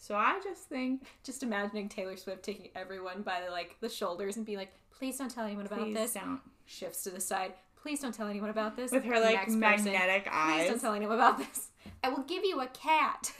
So 0.00 0.16
I 0.16 0.40
just 0.42 0.62
think 0.62 1.06
Just 1.22 1.42
imagining 1.42 1.88
Taylor 1.88 2.16
Swift 2.16 2.42
taking 2.42 2.70
everyone 2.74 3.20
by 3.22 3.42
the, 3.44 3.50
like 3.50 3.76
the 3.80 3.88
shoulders 3.88 4.36
and 4.38 4.46
being 4.46 4.58
like, 4.58 4.72
"Please 4.90 5.18
don't 5.18 5.30
tell 5.30 5.44
anyone 5.44 5.66
about 5.66 5.80
please 5.80 5.94
this." 5.94 6.14
don't. 6.14 6.40
Shifts 6.64 7.04
to 7.04 7.10
the 7.10 7.20
side. 7.20 7.52
Please 7.82 8.00
don't 8.00 8.14
tell 8.14 8.26
anyone 8.26 8.50
about 8.50 8.76
this. 8.76 8.90
with 8.92 9.04
her 9.04 9.20
like 9.20 9.34
Next 9.34 9.46
person. 9.46 9.60
magnetic 9.60 10.24
Please 10.24 10.68
don't 10.68 10.80
tell 10.80 10.94
anyone 10.94 11.16
about 11.16 11.38
this. 11.38 11.68
I 12.02 12.08
will 12.08 12.24
give 12.24 12.44
you 12.44 12.60
a 12.60 12.66
cat. 12.68 13.32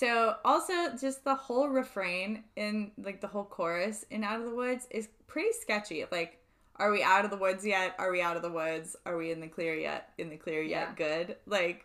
So 0.00 0.36
also 0.46 0.96
just 0.98 1.24
the 1.24 1.34
whole 1.34 1.68
refrain 1.68 2.44
in 2.56 2.92
like 2.96 3.20
the 3.20 3.26
whole 3.26 3.44
chorus 3.44 4.06
in 4.08 4.24
Out 4.24 4.40
of 4.40 4.46
the 4.46 4.54
Woods 4.54 4.86
is 4.90 5.10
pretty 5.26 5.52
sketchy. 5.52 6.06
Like, 6.10 6.38
are 6.76 6.90
we 6.90 7.02
out 7.02 7.26
of 7.26 7.30
the 7.30 7.36
woods 7.36 7.66
yet? 7.66 7.96
Are 7.98 8.10
we 8.10 8.22
out 8.22 8.34
of 8.34 8.40
the 8.40 8.50
woods? 8.50 8.96
Are 9.04 9.18
we 9.18 9.30
in 9.30 9.40
the 9.40 9.46
clear 9.46 9.74
yet? 9.74 10.14
In 10.16 10.30
the 10.30 10.38
clear 10.38 10.62
yet? 10.62 10.94
Yeah. 10.98 11.26
Good. 11.26 11.36
Like, 11.44 11.84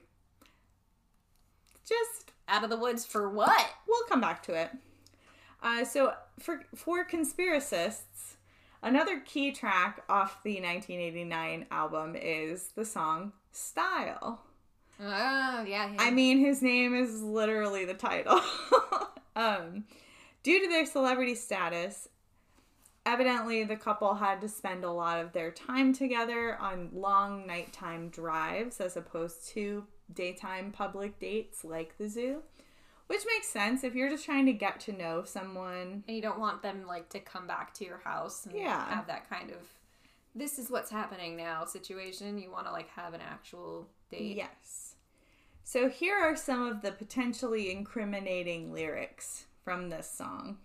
just 1.86 2.32
Out 2.48 2.64
of 2.64 2.70
the 2.70 2.78
woods 2.78 3.06
for 3.06 3.30
what? 3.30 3.72
we'll 3.88 4.08
come 4.08 4.22
back 4.22 4.44
to 4.44 4.54
it. 4.54 4.70
Uh, 5.62 5.84
so 5.84 6.14
for 6.40 6.64
for 6.76 7.06
conspiracists, 7.06 8.36
another 8.84 9.20
key 9.20 9.52
track 9.52 10.04
off 10.10 10.44
the 10.44 10.62
1989 10.62 11.66
album 11.72 12.16
is 12.16 12.70
the 12.76 12.86
song 12.86 13.34
"Style." 13.52 14.42
Oh, 15.00 15.66
yeah. 15.68 15.94
I 16.00 16.12
mean, 16.12 16.40
his 16.40 16.62
name 16.62 16.96
is 16.96 17.22
literally 17.22 17.84
the 17.84 17.94
title. 17.94 18.40
um, 19.36 19.84
due 20.42 20.62
to 20.62 20.70
their 20.70 20.86
celebrity 20.86 21.36
status, 21.36 22.08
evidently 23.06 23.66
the 23.66 23.76
couple 23.76 24.16
had 24.16 24.40
to 24.42 24.48
spend 24.48 24.86
a 24.86 24.92
lot 24.92 25.20
of 25.20 25.34
their 25.34 25.52
time 25.52 25.92
together 25.92 26.58
on 26.62 26.90
long 26.94 27.46
nighttime 27.46 28.08
drives 28.08 28.80
as 28.80 28.96
opposed 28.96 29.50
to 29.50 29.86
daytime 30.14 30.72
public 30.72 31.20
dates 31.20 31.64
like 31.64 31.98
the 31.98 32.08
zoo. 32.08 32.42
Which 33.08 33.22
makes 33.28 33.48
sense 33.48 33.84
if 33.84 33.94
you're 33.94 34.10
just 34.10 34.26
trying 34.26 34.48
to 34.48 34.54
get 34.54 34.80
to 34.82 34.92
know 34.92 35.24
someone. 35.26 36.04
and 36.08 36.16
you 36.16 36.22
don't 36.22 36.40
want 36.40 36.64
them 36.64 36.88
like 36.88 37.10
to 37.10 37.20
come 37.20 37.46
back 37.46 37.74
to 37.76 37.86
your 37.86 38.00
house 38.00 38.46
and 38.46 38.56
Yeah. 38.56 38.90
have 38.94 39.08
that 39.08 39.30
kind 39.30 39.52
of 39.52 39.58
this 40.38 40.60
is 40.60 40.70
what's 40.70 40.92
happening 40.92 41.38
now 41.38 41.64
situation. 41.64 42.38
You 42.38 42.52
want 42.52 42.66
to 42.66 42.72
like 42.74 42.90
have 42.90 43.14
an 43.14 43.22
actual 43.22 43.88
date. 44.12 44.36
Yes. 44.36 44.96
So 45.64 45.88
here 45.88 46.16
are 46.18 46.36
some 46.36 46.64
of 46.68 46.82
the 46.82 46.92
potentially 46.92 47.72
incriminating 47.72 48.74
lyrics 48.74 49.46
from 49.64 49.90
this 49.90 50.12
song. 50.12 50.58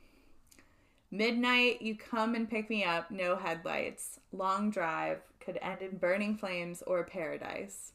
Midnight, 1.13 1.83
you 1.83 1.97
come 1.97 2.35
and 2.35 2.49
pick 2.49 2.69
me 2.71 2.85
up, 2.85 3.11
no 3.11 3.37
headlights. 3.37 4.21
Long 4.33 4.71
drive 4.71 5.21
could 5.41 5.59
end 5.63 5.83
in 5.83 5.99
burning 5.99 6.37
flames 6.37 6.83
or 6.87 7.03
paradise. 7.05 7.93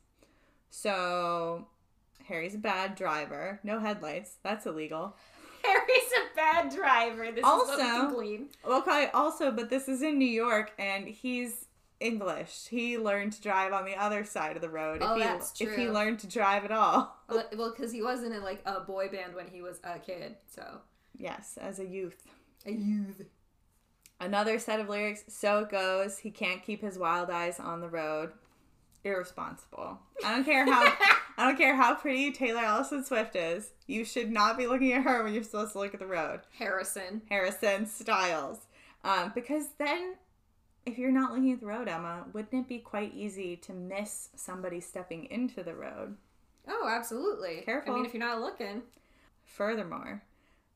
So, 0.69 1.67
Harry's 2.27 2.55
a 2.55 2.59
bad 2.59 2.95
driver, 2.95 3.59
no 3.63 3.79
headlights. 3.79 4.37
That's 4.43 4.65
illegal. 4.65 5.15
Harry's 5.63 6.11
a 6.31 6.35
bad 6.35 6.73
driver. 6.75 7.25
This 7.31 7.37
is 7.39 7.43
what 7.43 7.77
we 7.77 7.83
Also- 7.83 8.09
glean. 8.15 8.49
Okay, 8.63 9.09
also, 9.13 9.51
but 9.51 9.69
this 9.69 9.87
is 9.87 10.01
in 10.01 10.17
New 10.19 10.27
York 10.27 10.73
and 10.77 11.07
he's 11.07 11.65
English. 11.99 12.67
He 12.69 12.97
learned 12.97 13.33
to 13.33 13.41
drive 13.41 13.73
on 13.73 13.85
the 13.85 13.95
other 13.95 14.23
side 14.25 14.55
of 14.57 14.61
the 14.61 14.69
road. 14.69 14.99
Oh, 15.01 15.13
if 15.15 15.17
he, 15.17 15.23
that's 15.23 15.61
If 15.61 15.75
he 15.75 15.89
learned 15.89 16.19
to 16.19 16.27
drive 16.27 16.65
at 16.65 16.71
all. 16.71 17.15
Well, 17.29 17.71
because 17.75 17.91
he 17.91 18.03
wasn't 18.03 18.35
in 18.35 18.43
like 18.43 18.61
a 18.67 18.81
boy 18.81 19.07
band 19.09 19.33
when 19.33 19.47
he 19.47 19.61
was 19.63 19.79
a 19.83 19.97
kid, 19.97 20.35
so 20.47 20.81
Yes, 21.17 21.57
as 21.59 21.79
a 21.79 21.85
youth. 21.85 22.21
a 22.65 22.71
youth. 22.71 23.21
Another 24.19 24.59
set 24.59 24.79
of 24.79 24.87
lyrics. 24.89 25.23
So 25.29 25.59
it 25.59 25.69
goes. 25.69 26.19
He 26.19 26.29
can't 26.29 26.61
keep 26.63 26.81
his 26.81 26.99
wild 26.99 27.29
eyes 27.31 27.59
on 27.59 27.81
the 27.81 27.89
road. 27.89 28.33
Irresponsible. 29.05 29.99
I 30.25 30.35
don't 30.35 30.43
care 30.43 30.65
how 30.65 30.93
I 31.37 31.45
don't 31.45 31.57
care 31.57 31.75
how 31.75 31.93
pretty 31.93 32.31
Taylor 32.31 32.61
Allison 32.61 33.05
Swift 33.05 33.35
is. 33.35 33.69
You 33.85 34.03
should 34.03 34.31
not 34.31 34.57
be 34.57 34.65
looking 34.65 34.93
at 34.93 35.03
her 35.03 35.23
when 35.23 35.33
you're 35.33 35.43
supposed 35.43 35.73
to 35.73 35.79
look 35.79 35.93
at 35.93 35.99
the 35.99 36.07
road. 36.07 36.41
Harrison. 36.57 37.21
Harrison 37.29 37.85
Styles. 37.85 38.61
Um, 39.03 39.31
because 39.35 39.67
then 39.77 40.15
if 40.87 40.97
you're 40.97 41.11
not 41.11 41.31
looking 41.31 41.51
at 41.51 41.59
the 41.59 41.67
road, 41.67 41.87
Emma, 41.87 42.25
wouldn't 42.33 42.65
it 42.65 42.67
be 42.67 42.79
quite 42.79 43.13
easy 43.13 43.55
to 43.57 43.73
miss 43.73 44.29
somebody 44.35 44.81
stepping 44.81 45.25
into 45.25 45.61
the 45.61 45.75
road? 45.75 46.15
Oh, 46.67 46.89
absolutely. 46.89 47.61
Careful. 47.63 47.93
I 47.93 47.95
mean, 47.97 48.05
if 48.07 48.13
you're 48.15 48.23
not 48.23 48.41
looking. 48.41 48.81
Furthermore, 49.43 50.23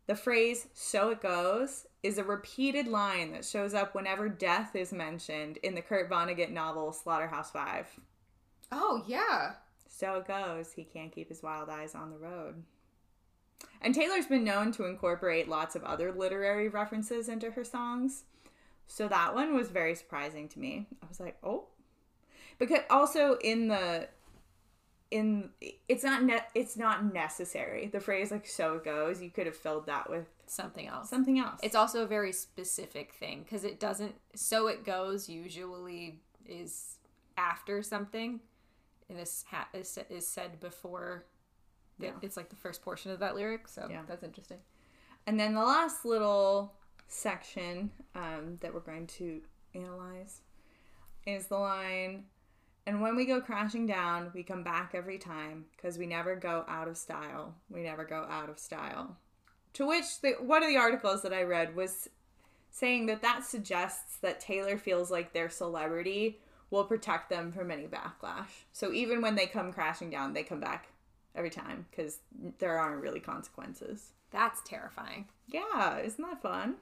the 0.06 0.16
phrase 0.16 0.68
so 0.76 1.10
it 1.10 1.22
goes 1.22 1.88
is 2.04 2.20
a 2.20 2.24
repeated 2.24 2.88
line 2.88 3.32
that 3.32 3.44
shows 3.44 3.74
up 3.74 3.96
whenever 3.96 4.30
death 4.30 4.76
is 4.76 4.94
mentioned 4.94 5.58
in 5.64 5.74
the 5.74 5.82
Kurt 5.82 6.12
Vonnegut 6.12 6.52
novel 6.52 6.92
Slaughterhouse 6.92 7.50
Five. 7.50 7.88
Oh 8.72 9.04
yeah. 9.08 9.54
So 9.88 10.16
it 10.16 10.28
goes, 10.28 10.72
he 10.72 10.84
can't 10.84 11.12
keep 11.12 11.30
his 11.30 11.44
wild 11.44 11.70
eyes 11.70 11.96
on 11.96 12.10
the 12.10 12.18
road. 12.18 12.64
And 13.82 13.94
Taylor's 13.94 14.28
been 14.28 14.44
known 14.44 14.72
to 14.74 14.86
incorporate 14.86 15.50
lots 15.50 15.76
of 15.76 15.84
other 15.84 16.12
literary 16.14 16.70
references 16.70 17.28
into 17.28 17.52
her 17.52 17.64
songs. 17.64 18.24
So 18.88 19.08
that 19.08 19.36
one 19.36 19.56
was 19.56 19.70
very 19.70 19.96
surprising 19.96 20.48
to 20.50 20.60
me. 20.60 20.88
I 21.04 21.06
was 21.08 21.20
like, 21.20 21.38
"Oh." 21.44 21.68
Because 22.58 22.80
also 22.90 23.38
in 23.42 23.68
the 23.68 24.08
in 25.12 25.50
it's 25.88 26.04
not 26.04 26.24
ne- 26.24 26.46
it's 26.56 26.78
not 26.78 27.14
necessary. 27.14 27.88
The 27.88 28.00
phrase 28.00 28.32
like 28.32 28.48
so 28.48 28.76
it 28.76 28.86
goes, 28.86 29.22
you 29.22 29.30
could 29.30 29.46
have 29.48 29.56
filled 29.58 29.86
that 29.88 30.10
with 30.10 30.28
Something 30.46 30.88
else. 30.88 31.10
something 31.10 31.38
else. 31.40 31.60
It's 31.62 31.76
also 31.76 32.04
a 32.04 32.08
very 32.08 32.32
specific 32.32 33.14
thing 33.14 33.44
because 33.44 33.64
it 33.64 33.80
doesn't. 33.80 34.16
So 34.36 34.68
it 34.68 34.84
goes 34.84 35.30
usually 35.30 36.22
is 36.46 36.96
after 37.38 37.84
something, 37.84 38.40
and 39.10 39.18
this 39.18 39.44
ha- 39.50 39.68
is, 39.74 39.98
is 40.10 40.28
said 40.28 40.60
before. 40.60 41.26
it- 42.00 42.06
Yeah. 42.06 42.12
It's 42.22 42.38
like 42.38 42.50
the 42.50 42.56
first 42.56 42.82
portion 42.82 43.12
of 43.12 43.20
that 43.20 43.36
lyric, 43.36 43.68
so 43.68 43.88
Yeah. 43.90 44.04
that's 44.08 44.24
interesting. 44.24 44.60
And 45.28 45.38
then 45.40 45.54
the 45.54 45.64
last 45.64 46.06
little 46.06 46.74
section 47.08 47.92
um, 48.16 48.58
that 48.62 48.74
we're 48.74 48.80
going 48.80 49.08
to 49.08 49.42
analyze 49.76 50.42
is 51.26 51.48
the 51.48 51.58
line, 51.58 52.26
and 52.86 53.02
when 53.02 53.16
we 53.16 53.26
go 53.26 53.42
crashing 53.42 53.86
down, 53.86 54.32
we 54.34 54.42
come 54.44 54.64
back 54.64 54.92
every 54.96 55.18
time 55.18 55.66
because 55.76 55.98
we 55.98 56.06
never 56.08 56.36
go 56.36 56.64
out 56.68 56.88
of 56.88 56.98
style. 56.98 57.54
We 57.70 57.82
never 57.84 58.06
go 58.06 58.26
out 58.30 58.50
of 58.50 58.58
style. 58.58 59.18
To 59.74 59.86
which 59.88 60.22
the, 60.22 60.32
one 60.40 60.64
of 60.64 60.70
the 60.70 60.78
articles 60.78 61.22
that 61.24 61.34
I 61.34 61.44
read 61.44 61.76
was 61.76 62.08
saying 62.72 63.08
that 63.08 63.22
that 63.22 63.44
suggests 63.44 64.18
that 64.22 64.40
Taylor 64.40 64.78
feels 64.78 65.12
like 65.12 65.34
their 65.34 65.50
celebrity 65.50 66.40
will 66.72 66.84
protect 66.84 67.30
them 67.30 67.52
from 67.52 67.72
any 67.72 67.88
backlash. 67.88 68.66
So 68.72 68.92
even 68.94 69.22
when 69.22 69.36
they 69.36 69.48
come 69.48 69.74
crashing 69.74 70.10
down, 70.10 70.34
they 70.34 70.44
come 70.44 70.60
back 70.60 70.90
every 71.36 71.50
time 71.50 71.86
because 71.90 72.20
there 72.60 72.78
aren't 72.78 73.02
really 73.02 73.20
consequences. 73.20 74.12
That's 74.32 74.62
terrifying. 74.64 75.26
Yeah, 75.48 76.00
isn't 76.00 76.24
that 76.24 76.42
fun? 76.42 76.76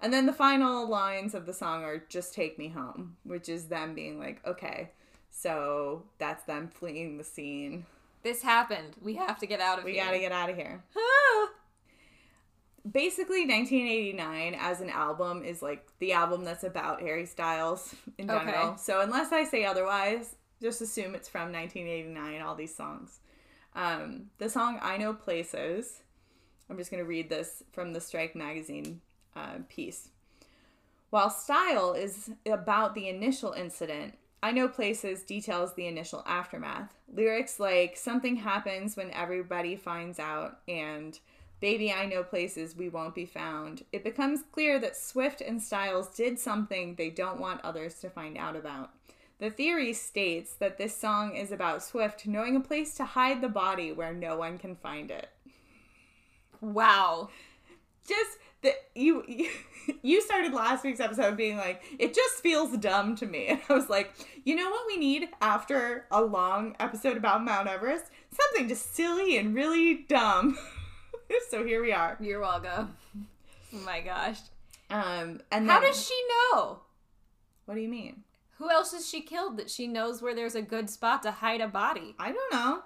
And 0.00 0.12
then 0.12 0.26
the 0.26 0.32
final 0.32 0.88
lines 0.88 1.34
of 1.34 1.46
the 1.46 1.54
song 1.54 1.82
are 1.82 2.02
just 2.08 2.34
take 2.34 2.58
me 2.58 2.68
home, 2.68 3.16
which 3.24 3.48
is 3.48 3.66
them 3.66 3.94
being 3.94 4.18
like, 4.18 4.40
okay, 4.46 4.90
so 5.30 6.04
that's 6.18 6.44
them 6.44 6.68
fleeing 6.68 7.16
the 7.16 7.24
scene. 7.24 7.86
This 8.22 8.42
happened. 8.42 8.96
We 9.02 9.14
have 9.14 9.38
to 9.40 9.46
get 9.46 9.60
out 9.60 9.78
of 9.78 9.84
We 9.84 9.92
here. 9.92 10.02
We 10.02 10.06
gotta 10.06 10.18
get 10.18 10.32
out 10.32 10.50
of 10.50 10.56
here. 10.56 10.82
Ah. 10.96 11.48
Basically, 12.90 13.46
1989 13.46 14.54
as 14.60 14.80
an 14.80 14.90
album 14.90 15.42
is 15.42 15.62
like 15.62 15.86
the 16.00 16.12
album 16.12 16.44
that's 16.44 16.64
about 16.64 17.00
Harry 17.00 17.24
Styles 17.24 17.94
in 18.18 18.26
general. 18.28 18.70
Okay. 18.70 18.76
So 18.78 19.00
unless 19.00 19.32
I 19.32 19.44
say 19.44 19.64
otherwise, 19.64 20.36
just 20.60 20.80
assume 20.80 21.14
it's 21.14 21.28
from 21.28 21.52
1989, 21.52 22.42
all 22.42 22.54
these 22.54 22.74
songs. 22.74 23.20
Um, 23.74 24.30
the 24.38 24.48
song 24.48 24.78
I 24.82 24.96
Know 24.96 25.14
Places, 25.14 26.02
I'm 26.70 26.76
just 26.76 26.90
going 26.90 27.02
to 27.02 27.08
read 27.08 27.28
this 27.28 27.62
from 27.72 27.92
the 27.92 28.00
Strike 28.00 28.36
magazine 28.36 29.00
uh, 29.34 29.58
piece. 29.68 30.10
While 31.10 31.30
Style 31.30 31.92
is 31.92 32.30
about 32.46 32.94
the 32.94 33.08
initial 33.08 33.52
incident, 33.52 34.14
I 34.42 34.52
Know 34.52 34.68
Places 34.68 35.22
details 35.22 35.74
the 35.74 35.86
initial 35.86 36.22
aftermath. 36.26 36.92
Lyrics 37.12 37.58
like, 37.58 37.96
Something 37.96 38.36
happens 38.36 38.96
when 38.96 39.10
everybody 39.10 39.76
finds 39.76 40.18
out, 40.18 40.58
and 40.68 41.18
Baby, 41.64 41.90
I 41.90 42.04
Know 42.04 42.22
Places 42.22 42.76
we 42.76 42.90
won't 42.90 43.14
be 43.14 43.24
found. 43.24 43.86
It 43.90 44.04
becomes 44.04 44.44
clear 44.52 44.78
that 44.80 44.98
Swift 44.98 45.40
and 45.40 45.62
Styles 45.62 46.08
did 46.08 46.38
something 46.38 46.94
they 46.94 47.08
don't 47.08 47.40
want 47.40 47.64
others 47.64 47.94
to 48.00 48.10
find 48.10 48.36
out 48.36 48.54
about. 48.54 48.90
The 49.38 49.48
theory 49.48 49.94
states 49.94 50.52
that 50.56 50.76
this 50.76 50.94
song 50.94 51.34
is 51.34 51.50
about 51.50 51.82
Swift 51.82 52.26
knowing 52.26 52.54
a 52.54 52.60
place 52.60 52.92
to 52.96 53.06
hide 53.06 53.40
the 53.40 53.48
body 53.48 53.92
where 53.92 54.12
no 54.12 54.36
one 54.36 54.58
can 54.58 54.76
find 54.76 55.10
it. 55.10 55.30
Wow. 56.60 57.30
Just 58.06 58.36
that 58.60 58.74
you 58.94 59.24
you 60.02 60.20
started 60.20 60.52
last 60.52 60.84
week's 60.84 61.00
episode 61.00 61.34
being 61.34 61.56
like, 61.56 61.82
it 61.98 62.12
just 62.12 62.42
feels 62.42 62.76
dumb 62.76 63.16
to 63.16 63.24
me. 63.24 63.46
And 63.48 63.60
I 63.70 63.72
was 63.72 63.88
like, 63.88 64.12
you 64.44 64.54
know 64.54 64.68
what 64.68 64.86
we 64.86 64.98
need 64.98 65.30
after 65.40 66.04
a 66.10 66.20
long 66.20 66.76
episode 66.78 67.16
about 67.16 67.42
Mount 67.42 67.68
Everest? 67.68 68.04
Something 68.30 68.68
just 68.68 68.94
silly 68.94 69.38
and 69.38 69.54
really 69.54 69.94
dumb. 69.94 70.58
so 71.50 71.64
here 71.64 71.82
we 71.82 71.92
are. 71.92 72.16
You're 72.20 72.40
welcome. 72.40 72.96
Oh 73.74 73.78
my 73.84 74.00
gosh. 74.00 74.38
Um 74.90 75.40
and 75.50 75.68
How 75.68 75.80
then- 75.80 75.90
does 75.90 76.06
she 76.06 76.18
know? 76.52 76.80
What 77.66 77.74
do 77.74 77.80
you 77.80 77.88
mean? 77.88 78.22
Who 78.58 78.70
else 78.70 78.92
has 78.92 79.08
she 79.08 79.20
killed 79.20 79.56
that 79.56 79.68
she 79.70 79.86
knows 79.86 80.22
where 80.22 80.34
there's 80.34 80.54
a 80.54 80.62
good 80.62 80.88
spot 80.88 81.22
to 81.24 81.30
hide 81.32 81.60
a 81.60 81.66
body? 81.68 82.14
I 82.18 82.30
don't 82.32 82.52
know. 82.52 82.82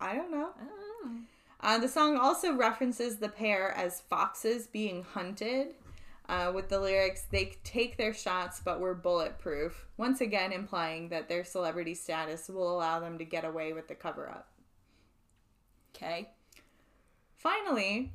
I 0.00 0.14
don't 0.14 0.30
know. 0.30 0.50
Oh. 0.60 1.10
Uh, 1.60 1.78
the 1.78 1.88
song 1.88 2.16
also 2.16 2.54
references 2.54 3.16
the 3.16 3.28
pair 3.28 3.72
as 3.72 4.00
foxes 4.00 4.66
being 4.66 5.02
hunted. 5.02 5.74
Uh, 6.28 6.52
with 6.54 6.68
the 6.68 6.78
lyrics, 6.78 7.22
they 7.30 7.52
take 7.64 7.96
their 7.96 8.14
shots, 8.14 8.60
but 8.64 8.80
we're 8.80 8.94
bulletproof. 8.94 9.86
Once 9.96 10.20
again, 10.20 10.52
implying 10.52 11.08
that 11.08 11.28
their 11.28 11.44
celebrity 11.44 11.94
status 11.94 12.48
will 12.48 12.72
allow 12.74 13.00
them 13.00 13.18
to 13.18 13.24
get 13.24 13.44
away 13.44 13.72
with 13.72 13.88
the 13.88 13.94
cover 13.94 14.28
up. 14.28 14.48
Okay. 15.94 16.30
Finally, 17.36 18.12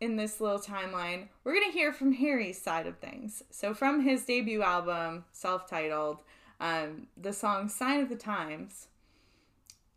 in 0.00 0.16
this 0.16 0.40
little 0.40 0.58
timeline, 0.58 1.28
we're 1.42 1.54
going 1.54 1.70
to 1.70 1.76
hear 1.76 1.92
from 1.92 2.12
Harry's 2.12 2.60
side 2.60 2.86
of 2.86 2.98
things. 2.98 3.42
So, 3.50 3.74
from 3.74 4.02
his 4.02 4.24
debut 4.24 4.62
album, 4.62 5.24
self 5.32 5.68
titled, 5.68 6.22
um, 6.60 7.06
the 7.16 7.32
song 7.32 7.68
Sign 7.68 8.00
of 8.00 8.08
the 8.08 8.16
Times 8.16 8.88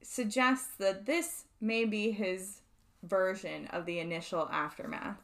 suggests 0.02 0.76
that 0.78 1.06
this 1.06 1.46
may 1.60 1.86
be 1.86 2.12
his 2.12 2.62
version 3.04 3.68
of 3.68 3.86
the 3.86 4.00
initial 4.00 4.48
aftermath. 4.52 5.20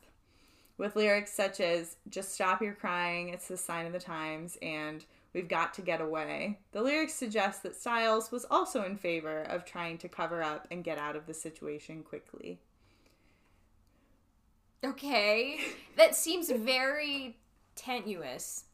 With 0.78 0.96
lyrics 0.96 1.32
such 1.32 1.60
as, 1.60 1.96
just 2.10 2.34
stop 2.34 2.62
your 2.62 2.74
crying, 2.74 3.30
it's 3.30 3.48
the 3.48 3.58
sign 3.58 3.86
of 3.86 3.94
the 3.94 4.00
times, 4.00 4.58
and 4.62 5.06
we've 5.34 5.48
got 5.48 5.74
to 5.76 5.82
get 5.82 6.02
away. 6.02 6.60
The 6.72 6.82
lyrics 6.82 7.14
suggest 7.14 7.64
that 7.64 7.76
Styles 7.76 8.32
was 8.32 8.46
also 8.50 8.84
in 8.84 8.98
favor 8.98 9.42
of 9.42 9.66
trying 9.66 9.98
to 10.00 10.08
cover 10.10 10.42
up 10.44 10.68
and 10.72 10.84
get 10.84 10.98
out 10.98 11.16
of 11.16 11.26
the 11.26 11.34
situation 11.34 12.04
quickly. 12.04 12.60
Okay. 14.84 15.58
That 15.98 16.16
seems 16.16 16.52
very 16.52 17.38
tenuous. 17.76 18.66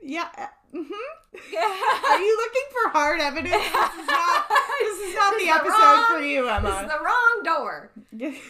Yeah. 0.00 0.28
Mm-hmm. 0.74 0.78
Are 2.12 2.18
you 2.18 2.36
looking 2.36 2.62
for 2.70 2.90
hard 2.90 3.20
evidence? 3.20 3.52
This 3.52 3.64
is 3.64 4.06
not, 4.06 4.48
this 4.80 4.98
is 5.00 5.14
not 5.14 5.30
the 5.38 5.38
This 5.38 5.40
is 5.40 5.46
the 5.46 5.48
episode 5.54 5.70
wrong- 5.70 6.12
for 6.12 6.20
you, 6.20 6.48
Emma. 6.48 6.70
This 6.70 6.80
is 6.82 6.88
the 6.88 7.04
wrong 7.04 7.42
door. 7.44 7.90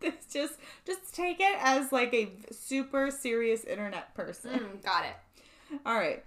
It's 0.00 0.32
just 0.32 0.54
just 0.86 1.14
take 1.14 1.38
it 1.38 1.54
as 1.60 1.92
like 1.92 2.14
a 2.14 2.30
super 2.50 3.10
serious 3.10 3.62
internet 3.64 4.14
person. 4.14 4.52
Mm, 4.52 4.82
got 4.82 5.04
it. 5.04 5.78
All 5.84 5.94
right. 5.94 6.24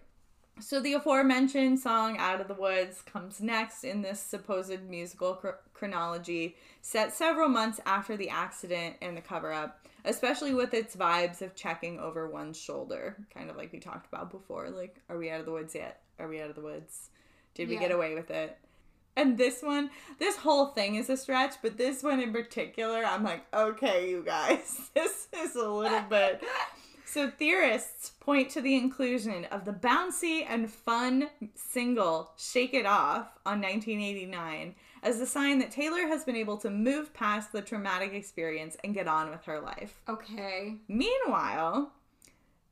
So 0.62 0.80
the 0.82 0.94
aforementioned 0.94 1.80
song 1.80 2.18
"Out 2.18 2.42
of 2.42 2.48
the 2.48 2.54
Woods" 2.54 3.02
comes 3.02 3.40
next 3.42 3.84
in 3.84 4.02
this 4.02 4.20
supposed 4.20 4.84
musical 4.90 5.36
chro- 5.42 5.56
chronology, 5.74 6.58
set 6.82 7.14
several 7.14 7.48
months 7.50 7.80
after 7.86 8.18
the 8.18 8.30
accident 8.30 8.98
and 9.02 9.16
the 9.16 9.22
cover-up, 9.22 9.86
especially 10.06 10.54
with 10.54 10.74
its 10.74 10.96
vibes 10.96 11.42
of 11.42 11.56
checking 11.56 12.00
over 12.00 12.28
one's 12.30 12.60
shoulder, 12.60 13.16
kind 13.34 13.50
of 13.50 13.56
like 13.56 13.72
we 13.72 13.80
talked 13.80 14.08
about 14.12 14.32
before. 14.32 14.70
Like, 14.70 15.00
are 15.10 15.18
we 15.18 15.30
out 15.30 15.40
of 15.40 15.46
the 15.46 15.52
woods 15.54 15.76
yet? 15.76 16.02
Are 16.20 16.28
we 16.28 16.42
out 16.42 16.50
of 16.50 16.56
the 16.56 16.62
woods? 16.62 17.10
Did 17.56 17.70
we 17.70 17.76
Yeah. 17.76 17.82
get 17.82 17.92
away 17.92 18.14
with 18.14 18.30
it? 18.30 18.58
And 19.16 19.38
this 19.38 19.62
one, 19.64 19.90
this 20.18 20.38
whole 20.38 20.68
thing 20.68 20.96
is 20.96 21.10
a 21.10 21.18
stretch, 21.18 21.56
but 21.62 21.78
this 21.78 22.04
one 22.04 22.20
in 22.22 22.32
particular, 22.34 23.04
I'm 23.04 23.24
like, 23.24 23.44
okay, 23.54 24.10
you 24.10 24.24
guys, 24.24 24.90
this 24.94 25.28
is 25.34 25.56
a 25.56 25.68
little 25.70 26.02
bit. 26.02 26.42
So 27.12 27.28
theorists 27.28 28.12
point 28.20 28.52
to 28.52 28.62
the 28.62 28.76
inclusion 28.76 29.46
of 29.46 29.66
the 29.66 29.72
bouncy 29.72 30.46
and 30.48 30.70
fun 30.70 31.32
single 31.56 32.34
Shake 32.38 32.76
It 32.76 32.86
Off 32.86 33.30
on 33.48 33.62
1989 33.62 34.76
as 35.02 35.20
a 35.20 35.26
sign 35.26 35.58
that 35.58 35.72
Taylor 35.72 36.02
has 36.02 36.24
been 36.24 36.36
able 36.36 36.58
to 36.58 36.70
move 36.70 37.12
past 37.16 37.52
the 37.52 37.64
traumatic 37.64 38.14
experience 38.14 38.78
and 38.84 38.94
get 38.94 39.08
on 39.08 39.32
with 39.32 39.44
her 39.46 39.60
life. 39.60 40.04
Okay. 40.08 40.76
Meanwhile, 40.88 41.94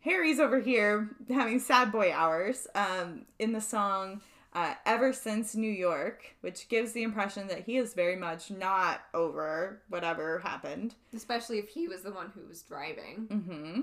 Harry's 0.01 0.39
over 0.39 0.59
here 0.59 1.15
having 1.29 1.57
sad 1.57 1.91
boy 1.91 2.13
hours 2.13 2.67
um, 2.75 3.25
in 3.39 3.53
the 3.53 3.61
song 3.61 4.21
uh, 4.53 4.75
Ever 4.85 5.13
Since 5.13 5.55
New 5.55 5.71
York, 5.71 6.35
which 6.41 6.69
gives 6.69 6.91
the 6.91 7.01
impression 7.01 7.47
that 7.47 7.63
he 7.63 7.77
is 7.77 7.95
very 7.95 8.15
much 8.15 8.51
not 8.51 9.01
over 9.15 9.81
whatever 9.89 10.37
happened. 10.37 10.93
Especially 11.15 11.57
if 11.57 11.69
he 11.69 11.87
was 11.87 12.03
the 12.03 12.11
one 12.11 12.31
who 12.35 12.47
was 12.47 12.61
driving. 12.61 13.25
hmm 13.31 13.81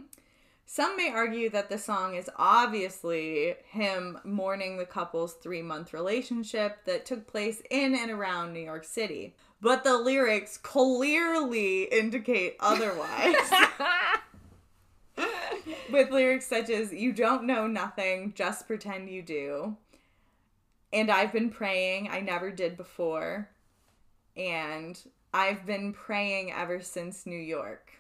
Some 0.67 0.97
may 0.97 1.11
argue 1.11 1.51
that 1.51 1.69
the 1.69 1.79
song 1.79 2.17
is 2.17 2.31
obviously 2.37 3.55
him 3.71 4.19
mourning 4.25 4.77
the 4.77 4.87
couple's 4.87 5.35
three 5.35 5.63
month 5.63 5.93
relationship 5.93 6.85
that 6.87 7.05
took 7.05 7.27
place 7.27 7.63
in 7.71 7.95
and 7.95 8.11
around 8.11 8.53
New 8.53 8.61
York 8.61 8.85
City. 8.85 9.37
But 9.61 9.85
the 9.85 9.97
lyrics 9.99 10.57
clearly 10.57 11.85
indicate 11.85 12.57
otherwise. 12.61 13.37
with 15.91 16.11
lyrics 16.11 16.47
such 16.47 16.71
as 16.71 16.93
you 16.93 17.13
don't 17.13 17.45
know 17.45 17.67
nothing 17.67 18.33
just 18.35 18.67
pretend 18.67 19.09
you 19.09 19.23
do 19.23 19.77
and 20.93 21.11
i've 21.11 21.33
been 21.33 21.51
praying 21.51 22.09
i 22.11 22.21
never 22.21 22.51
did 22.51 22.77
before 22.77 23.49
and 24.37 24.99
i've 25.33 25.65
been 25.65 25.93
praying 25.93 26.51
ever 26.53 26.81
since 26.81 27.27
new 27.27 27.39
york 27.39 27.93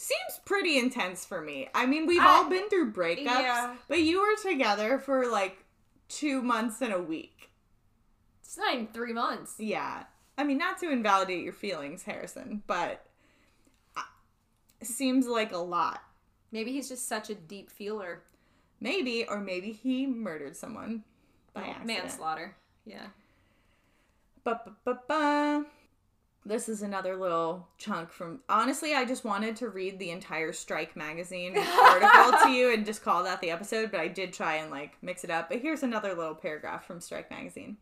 seems 0.00 0.40
pretty 0.44 0.78
intense 0.78 1.24
for 1.24 1.40
me 1.40 1.68
i 1.74 1.84
mean 1.86 2.06
we've 2.06 2.20
I- 2.22 2.26
all 2.26 2.48
been 2.48 2.68
through 2.68 2.92
breakups 2.92 3.24
yeah. 3.26 3.74
but 3.88 4.00
you 4.00 4.20
were 4.20 4.50
together 4.50 4.98
for 4.98 5.26
like 5.26 5.64
two 6.08 6.42
months 6.42 6.80
and 6.80 6.92
a 6.92 7.00
week 7.00 7.50
it's 8.42 8.56
not 8.56 8.74
even 8.74 8.86
three 8.88 9.12
months. 9.12 9.54
yeah 9.58 10.04
i 10.38 10.44
mean 10.44 10.58
not 10.58 10.78
to 10.78 10.90
invalidate 10.90 11.44
your 11.44 11.52
feelings 11.52 12.02
harrison 12.04 12.62
but 12.66 13.04
uh, 13.96 14.02
seems 14.82 15.26
like 15.26 15.52
a 15.52 15.58
lot 15.58 16.02
Maybe 16.52 16.72
he's 16.72 16.88
just 16.88 17.06
such 17.06 17.30
a 17.30 17.34
deep 17.36 17.70
feeler. 17.70 18.22
Maybe, 18.80 19.24
or 19.24 19.38
maybe 19.40 19.70
he 19.70 20.06
murdered 20.06 20.56
someone 20.56 21.04
by 21.54 21.60
Oh, 21.60 21.70
accident. 21.70 21.86
Manslaughter. 21.86 22.56
Yeah. 22.84 23.06
Ba-ba-ba-ba. 24.42 25.64
This 26.44 26.70
is 26.70 26.80
another 26.82 27.16
little 27.16 27.68
chunk 27.76 28.10
from. 28.10 28.40
Honestly, 28.48 28.94
I 28.94 29.04
just 29.04 29.24
wanted 29.24 29.56
to 29.56 29.68
read 29.68 29.98
the 29.98 30.10
entire 30.10 30.52
Strike 30.52 30.96
magazine 30.96 31.56
article 31.56 32.38
to 32.44 32.50
you 32.50 32.72
and 32.72 32.86
just 32.86 33.02
call 33.02 33.24
that 33.24 33.40
the 33.42 33.50
episode, 33.50 33.90
but 33.90 34.00
I 34.00 34.08
did 34.08 34.32
try 34.32 34.56
and 34.56 34.70
like 34.70 34.96
mix 35.02 35.22
it 35.22 35.30
up. 35.30 35.50
But 35.50 35.60
here's 35.60 35.82
another 35.82 36.14
little 36.14 36.34
paragraph 36.34 36.86
from 36.86 37.00
Strike 37.00 37.30
magazine. 37.30 37.76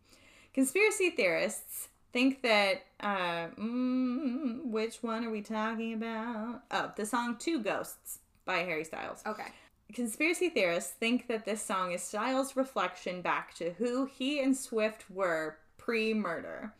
Conspiracy 0.55 1.11
theorists 1.11 1.89
think 2.13 2.43
that. 2.43 2.83
Uh, 3.01 3.47
mm, 3.57 4.65
which 4.65 5.05
one 5.05 5.25
are 5.25 5.31
we 5.31 5.41
talking 5.41 5.95
about? 5.95 6.63
Oh, 6.73 6.93
the 6.97 7.07
song 7.07 7.37
Two 7.39 7.63
Ghosts 7.63 8.19
by 8.45 8.59
Harry 8.59 8.83
Styles. 8.83 9.23
Okay. 9.25 9.53
Conspiracy 9.93 10.51
theorists 10.51 10.91
think 10.91 11.29
that 11.29 11.45
this 11.45 11.63
song 11.63 11.93
is 11.93 12.03
Styles' 12.03 12.57
reflection 12.57 13.23
back 13.23 13.55
to 13.55 13.71
who 13.79 14.07
he 14.07 14.41
and 14.41 14.57
Swift 14.57 15.09
were 15.09 15.59
pre 15.79 16.13
murder. 16.13 16.75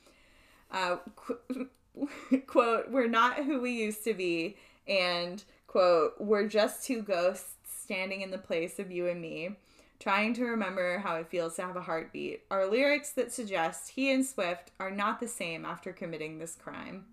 Uh, 0.71 0.97
qu- 1.17 1.69
quote, 2.47 2.91
we're 2.91 3.09
not 3.09 3.37
who 3.45 3.61
we 3.61 3.73
used 3.73 4.05
to 4.05 4.15
be, 4.15 4.57
and 4.87 5.43
quote, 5.67 6.15
we're 6.19 6.47
just 6.49 6.85
two 6.85 7.03
ghosts 7.03 7.55
standing 7.65 8.21
in 8.21 8.31
the 8.31 8.39
place 8.39 8.79
of 8.79 8.91
you 8.91 9.07
and 9.09 9.21
me, 9.21 9.57
trying 9.99 10.35
to 10.35 10.45
remember 10.45 10.99
how 10.99 11.17
it 11.17 11.29
feels 11.29 11.57
to 11.57 11.63
have 11.63 11.77
a 11.77 11.81
heartbeat, 11.81 12.43
are 12.51 12.67
lyrics 12.67 13.11
that 13.13 13.33
suggest 13.33 13.91
he 13.91 14.13
and 14.13 14.25
Swift 14.27 14.71
are 14.79 14.91
not 14.91 15.21
the 15.21 15.29
same 15.29 15.65
after 15.65 15.93
committing 15.93 16.39
this 16.39 16.55
crime. 16.55 17.07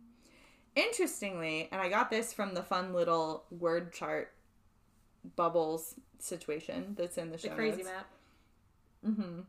Interestingly, 0.76 1.70
and 1.72 1.82
I 1.82 1.88
got 1.88 2.10
this 2.10 2.34
from 2.34 2.54
the 2.54 2.62
fun 2.62 2.94
little 2.94 3.46
word 3.50 3.94
chart 3.94 4.34
bubbles 5.38 5.96
situation 6.20 6.96
that's 6.98 7.18
in 7.18 7.32
the 7.32 7.38
show 7.38 7.50
The 7.50 7.56
crazy 7.56 7.78
notes. 7.84 7.89
map. 7.89 8.08
Mm-hmm. 9.08 9.39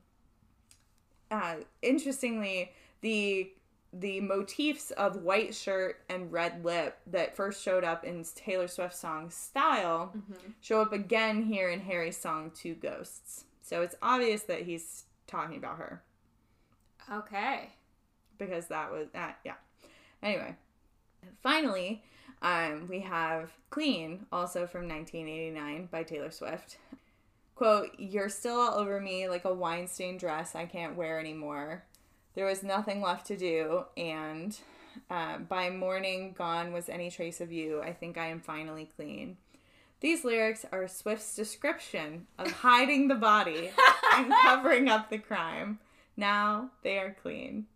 Uh, 1.30 1.54
interestingly, 1.82 2.72
the 3.00 3.50
the 3.98 4.20
motifs 4.20 4.90
of 4.92 5.22
white 5.22 5.54
shirt 5.54 6.02
and 6.08 6.30
red 6.32 6.64
lip 6.64 6.98
that 7.06 7.34
first 7.36 7.62
showed 7.62 7.84
up 7.84 8.04
in 8.04 8.24
Taylor 8.34 8.68
Swift's 8.68 8.98
song 8.98 9.30
"Style" 9.30 10.12
Mm-hmm. 10.16 10.50
show 10.60 10.80
up 10.80 10.92
again 10.92 11.42
here 11.42 11.70
in 11.70 11.80
Harry's 11.80 12.16
song 12.16 12.50
Two 12.54 12.74
Ghosts. 12.74 13.44
So 13.62 13.82
it's 13.82 13.96
obvious 14.02 14.42
that 14.44 14.62
he's 14.62 15.04
talking 15.26 15.56
about 15.56 15.78
her 15.78 16.02
Okay. 17.12 17.70
because 18.38 18.66
that 18.68 18.90
was 18.90 19.08
uh, 19.14 19.32
yeah. 19.44 19.54
Anyway, 20.22 20.54
finally, 21.42 22.02
um, 22.42 22.86
we 22.88 23.00
have 23.00 23.52
"Clean," 23.70 24.26
also 24.32 24.66
from 24.66 24.88
1989 24.88 25.88
by 25.90 26.02
Taylor 26.02 26.30
Swift. 26.30 26.78
Quote: 27.54 27.90
"You're 27.98 28.28
still 28.28 28.58
all 28.60 28.74
over 28.78 29.00
me 29.00 29.28
like 29.28 29.44
a 29.44 29.54
wine 29.54 29.86
stained 29.88 30.20
dress 30.20 30.54
I 30.54 30.66
can't 30.66 30.96
wear 30.96 31.18
anymore. 31.18 31.84
There 32.36 32.46
was 32.46 32.62
nothing 32.62 33.02
left 33.02 33.26
to 33.26 33.36
do, 33.36 33.86
and 33.96 34.56
uh, 35.10 35.38
by 35.38 35.70
morning 35.70 36.36
gone 36.38 36.72
was 36.72 36.88
any 36.88 37.10
trace 37.10 37.40
of 37.40 37.50
you. 37.50 37.82
I 37.82 37.92
think 37.92 38.16
I 38.16 38.26
am 38.26 38.40
finally 38.40 38.88
clean." 38.96 39.38
These 39.98 40.24
lyrics 40.24 40.64
are 40.70 40.86
Swift's 40.86 41.34
description 41.34 42.28
of 42.38 42.52
hiding 42.62 43.08
the 43.08 43.16
body 43.16 43.72
and 44.14 44.32
covering 44.42 44.88
up 44.88 45.10
the 45.10 45.18
crime. 45.18 45.80
Now 46.16 46.70
they 46.84 46.98
are 46.98 47.16
clean 47.20 47.66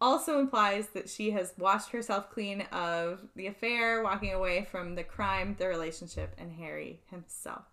also 0.00 0.38
implies 0.38 0.88
that 0.88 1.08
she 1.08 1.30
has 1.30 1.54
washed 1.58 1.90
herself 1.90 2.30
clean 2.30 2.62
of 2.72 3.20
the 3.34 3.46
affair, 3.46 4.02
walking 4.02 4.32
away 4.32 4.66
from 4.70 4.94
the 4.94 5.04
crime, 5.04 5.56
the 5.58 5.68
relationship, 5.68 6.34
and 6.38 6.52
Harry 6.52 7.00
himself. 7.10 7.64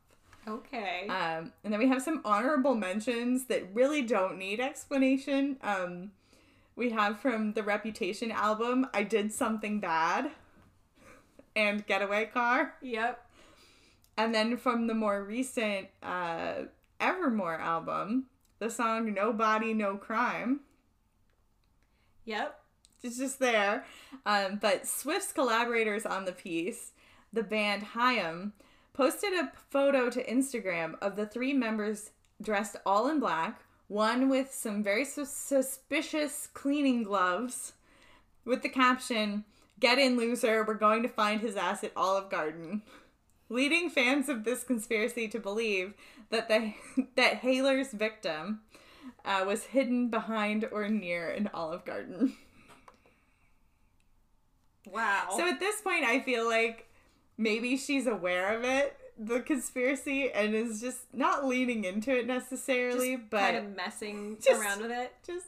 Okay. 0.48 1.08
Um, 1.08 1.54
and 1.63 1.72
then 1.72 1.80
we 1.80 1.88
have 1.88 2.02
some 2.02 2.22
honorable 2.26 2.76
mentions 2.76 3.46
that 3.46 3.74
really 3.74 4.02
don't 4.02 4.38
need 4.38 4.60
explanation. 4.60 5.58
Um, 5.62 6.12
we 6.76 6.90
have 6.92 7.20
from 7.20 7.54
the 7.54 7.64
Reputation 7.64 8.32
album, 8.32 8.88
I 8.94 9.04
Did 9.04 9.32
Something 9.32 9.80
Bad, 9.80 10.32
and 11.56 11.86
Getaway 11.86 12.26
Car. 12.26 12.76
yep. 12.82 13.26
and 14.18 14.34
then 14.34 14.58
from 14.58 14.88
the 14.88 14.94
more 14.94 15.24
recent 15.24 15.88
uh, 16.02 16.64
Evermore 17.00 17.60
album, 17.60 18.26
the 18.60 18.70
song 18.70 19.14
No 19.14 19.34
Body, 19.34 19.74
No 19.74 19.98
Crime. 19.98 20.62
Yep. 22.26 22.60
It's 23.04 23.18
just 23.18 23.40
there. 23.40 23.86
Um, 24.26 24.60
but 24.62 24.88
Swift's 24.88 25.34
collaborators 25.34 26.06
on 26.06 26.24
the 26.24 26.32
piece, 26.32 26.94
the 27.34 27.44
band 27.44 27.84
Haim, 27.84 28.54
posted 28.94 29.34
a 29.34 29.52
photo 29.70 30.10
to 30.10 30.24
Instagram 30.26 30.96
of 31.02 31.16
the 31.16 31.26
three 31.26 31.54
members 31.54 32.12
dressed 32.42 32.78
all 32.86 33.10
in 33.10 33.20
black, 33.20 33.62
one 33.88 34.30
with 34.30 34.54
some 34.54 34.84
very 34.84 35.06
sus- 35.06 35.32
suspicious 35.32 36.48
cleaning 36.54 37.04
gloves, 37.04 37.74
with 38.46 38.62
the 38.62 38.69
caption, 38.69 39.46
Get 39.84 40.00
in, 40.00 40.15
loser, 40.15 40.63
we're 40.63 40.76
going 40.76 41.04
to 41.04 41.10
find 41.10 41.41
his 41.41 41.58
ass 41.58 41.84
at 41.84 41.91
Olive 41.96 42.30
Garden. 42.30 42.84
Leading 43.50 43.89
fans 43.89 44.30
of 44.30 44.46
this 44.46 44.63
conspiracy 44.63 45.28
to 45.28 45.39
believe 45.39 45.93
that 46.30 46.48
the 46.48 46.74
that 47.17 47.39
Haylor's 47.39 47.91
victim 47.91 48.62
uh, 49.26 49.43
was 49.46 49.65
hidden 49.65 50.10
behind 50.10 50.67
or 50.72 50.88
near 50.88 51.30
an 51.30 51.50
Olive 51.54 51.84
Garden. 51.84 52.38
Wow. 54.89 55.34
So 55.36 55.50
at 55.50 55.60
this 55.60 55.82
point, 55.82 56.06
I 56.06 56.22
feel 56.22 56.48
like 56.48 56.89
maybe 57.38 57.76
she's 57.76 58.08
aware 58.08 58.56
of 58.58 58.63
it, 58.63 58.98
the 59.17 59.39
conspiracy, 59.41 60.32
and 60.32 60.54
is 60.56 60.82
just 60.82 60.99
not 61.13 61.45
leaning 61.45 61.84
into 61.86 62.12
it 62.17 62.26
necessarily, 62.28 63.15
Just 63.17 63.30
but 63.30 63.39
kind 63.39 63.58
of 63.58 63.76
messing 63.76 64.38
Just- 64.43 64.62
around 64.62 64.82
with 64.82 64.91
it. 64.91 65.13
just, 65.26 65.47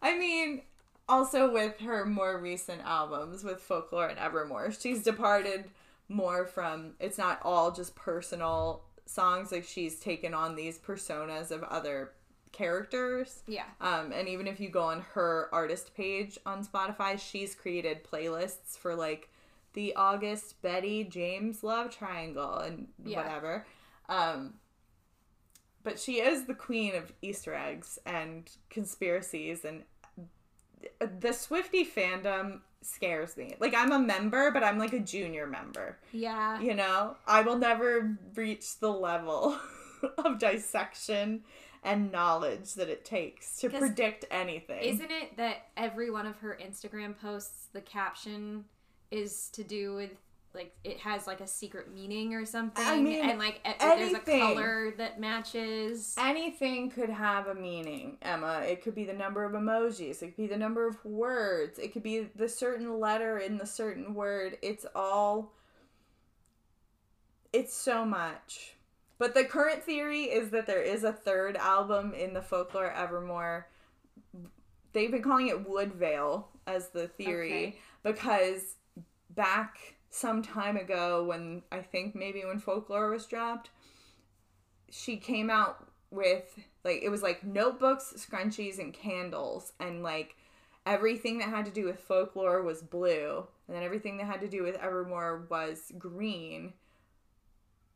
I 0.00 0.16
mean, 0.18 0.62
also 1.08 1.52
with 1.52 1.78
her 1.80 2.04
more 2.04 2.38
recent 2.38 2.82
albums 2.84 3.44
with 3.44 3.60
Folklore 3.60 4.08
and 4.08 4.18
Evermore, 4.18 4.70
she's 4.72 5.02
departed 5.02 5.64
more 6.08 6.44
from, 6.46 6.92
it's 7.00 7.18
not 7.18 7.40
all 7.42 7.70
just 7.72 7.94
personal 7.94 8.82
songs, 9.06 9.50
like 9.52 9.64
she's 9.64 9.98
taken 9.98 10.32
on 10.34 10.54
these 10.54 10.78
personas 10.78 11.50
of 11.50 11.62
other 11.64 12.12
characters. 12.52 13.42
Yeah. 13.46 13.64
Um, 13.80 14.12
and 14.12 14.28
even 14.28 14.46
if 14.46 14.60
you 14.60 14.68
go 14.68 14.82
on 14.82 15.00
her 15.14 15.48
artist 15.52 15.94
page 15.96 16.38
on 16.46 16.64
Spotify, 16.64 17.18
she's 17.18 17.54
created 17.54 18.04
playlists 18.04 18.76
for 18.78 18.94
like 18.94 19.30
the 19.74 19.94
August 19.94 20.60
Betty 20.62 21.04
James 21.04 21.62
love 21.62 21.90
triangle 21.96 22.56
and 22.58 22.88
Yeah. 23.04 23.16
whatever. 23.22 23.66
Um, 24.08 24.54
but 25.82 25.98
she 25.98 26.20
is 26.20 26.44
the 26.44 26.54
queen 26.54 26.94
of 26.94 27.12
Easter 27.22 27.54
eggs 27.54 27.98
and 28.06 28.48
conspiracies, 28.70 29.64
and 29.64 29.84
the 31.20 31.32
Swifty 31.32 31.84
fandom 31.84 32.60
scares 32.82 33.36
me. 33.36 33.54
Like 33.60 33.74
I'm 33.74 33.92
a 33.92 33.98
member, 33.98 34.50
but 34.50 34.62
I'm 34.64 34.78
like 34.78 34.92
a 34.92 34.98
junior 35.00 35.46
member. 35.46 35.98
Yeah. 36.12 36.60
You 36.60 36.74
know, 36.74 37.16
I 37.26 37.42
will 37.42 37.58
never 37.58 38.16
reach 38.34 38.78
the 38.80 38.92
level 38.92 39.58
of 40.18 40.38
dissection 40.38 41.42
and 41.84 42.12
knowledge 42.12 42.74
that 42.74 42.88
it 42.88 43.04
takes 43.04 43.56
to 43.58 43.68
predict 43.70 44.24
anything. 44.30 44.82
Isn't 44.82 45.10
it 45.10 45.36
that 45.36 45.68
every 45.76 46.10
one 46.10 46.26
of 46.26 46.36
her 46.38 46.56
Instagram 46.64 47.18
posts, 47.18 47.66
the 47.72 47.80
caption 47.80 48.64
is 49.12 49.48
to 49.52 49.62
do 49.62 49.94
with 49.94 50.10
like 50.54 50.74
it 50.84 50.98
has 50.98 51.26
like 51.26 51.40
a 51.40 51.46
secret 51.46 51.92
meaning 51.94 52.34
or 52.34 52.44
something, 52.44 52.84
I 52.86 53.00
mean, 53.00 53.24
and 53.24 53.38
like 53.38 53.60
e- 53.66 53.72
there's 53.80 54.12
a 54.12 54.18
color 54.18 54.92
that 54.98 55.18
matches. 55.18 56.14
Anything 56.18 56.90
could 56.90 57.08
have 57.08 57.46
a 57.46 57.54
meaning, 57.54 58.18
Emma. 58.20 58.60
It 58.60 58.82
could 58.82 58.94
be 58.94 59.04
the 59.04 59.14
number 59.14 59.44
of 59.44 59.52
emojis. 59.52 60.22
It 60.22 60.26
could 60.26 60.36
be 60.36 60.46
the 60.46 60.58
number 60.58 60.86
of 60.86 61.02
words. 61.06 61.78
It 61.78 61.94
could 61.94 62.02
be 62.02 62.28
the 62.36 62.48
certain 62.50 63.00
letter 63.00 63.38
in 63.38 63.56
the 63.56 63.64
certain 63.64 64.12
word. 64.14 64.58
It's 64.60 64.84
all. 64.94 65.54
It's 67.52 67.74
so 67.74 68.04
much. 68.04 68.74
But 69.18 69.34
the 69.34 69.44
current 69.44 69.82
theory 69.84 70.24
is 70.24 70.50
that 70.50 70.66
there 70.66 70.82
is 70.82 71.04
a 71.04 71.12
third 71.12 71.56
album 71.56 72.12
in 72.12 72.34
the 72.34 72.42
Folklore 72.42 72.90
Evermore. 72.92 73.68
They've 74.92 75.10
been 75.10 75.22
calling 75.22 75.48
it 75.48 75.66
Woodvale 75.68 76.48
as 76.66 76.88
the 76.88 77.08
theory 77.08 77.52
Okay. 77.52 77.78
because 78.02 78.76
back 79.34 79.96
some 80.10 80.42
time 80.42 80.76
ago 80.76 81.24
when 81.24 81.62
I 81.72 81.80
think 81.80 82.14
maybe 82.14 82.44
when 82.44 82.58
Folklore 82.58 83.10
was 83.10 83.26
dropped, 83.26 83.70
she 84.90 85.16
came 85.16 85.48
out 85.48 85.88
with 86.10 86.58
like 86.84 87.02
it 87.02 87.08
was 87.08 87.22
like 87.22 87.42
notebooks, 87.42 88.14
scrunchies, 88.16 88.78
and 88.78 88.92
candles, 88.92 89.72
and 89.80 90.02
like 90.02 90.36
everything 90.84 91.38
that 91.38 91.48
had 91.48 91.64
to 91.64 91.70
do 91.70 91.84
with 91.84 92.00
folklore 92.00 92.62
was 92.62 92.82
blue, 92.82 93.46
and 93.66 93.76
then 93.76 93.82
everything 93.82 94.18
that 94.18 94.26
had 94.26 94.40
to 94.40 94.48
do 94.48 94.62
with 94.62 94.76
Evermore 94.76 95.46
was 95.48 95.92
green. 95.98 96.74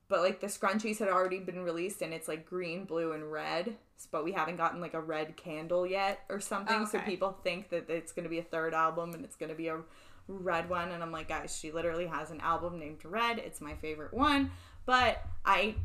But 0.09 0.21
like 0.21 0.41
the 0.41 0.47
scrunchies 0.47 0.99
had 0.99 1.09
already 1.09 1.41
been 1.41 1.61
released, 1.61 2.01
and 2.01 2.15
it's 2.15 2.29
like 2.29 2.47
green, 2.47 2.85
blue, 2.85 3.13
and 3.13 3.31
red. 3.31 3.77
But 4.11 4.25
we 4.25 4.33
haven't 4.33 4.57
gotten 4.57 4.81
like 4.81 4.95
a 4.95 5.01
red 5.01 5.37
candle 5.37 5.87
yet 5.87 6.21
or 6.29 6.39
something, 6.39 6.87
so 6.87 6.99
people 7.01 7.37
think 7.43 7.71
that 7.71 7.91
it's 7.91 8.13
going 8.13 8.25
to 8.25 8.31
be 8.31 8.39
a 8.39 8.45
third 8.45 8.75
album 8.75 9.15
and 9.15 9.25
it's 9.25 9.37
going 9.37 9.49
to 9.49 9.57
be 9.57 9.69
a 9.69 9.81
red 10.29 10.69
one. 10.69 10.91
And 10.91 11.03
I'm 11.03 11.13
like, 11.13 11.29
guys, 11.29 11.57
she 11.57 11.71
literally 11.71 12.07
has 12.07 12.31
an 12.31 12.41
album 12.41 12.79
named 12.79 13.05
Red. 13.05 13.39
It's 13.39 13.61
my 13.61 13.75
favorite 13.75 14.15
one, 14.15 14.51
but 14.85 15.25
I 15.45 15.77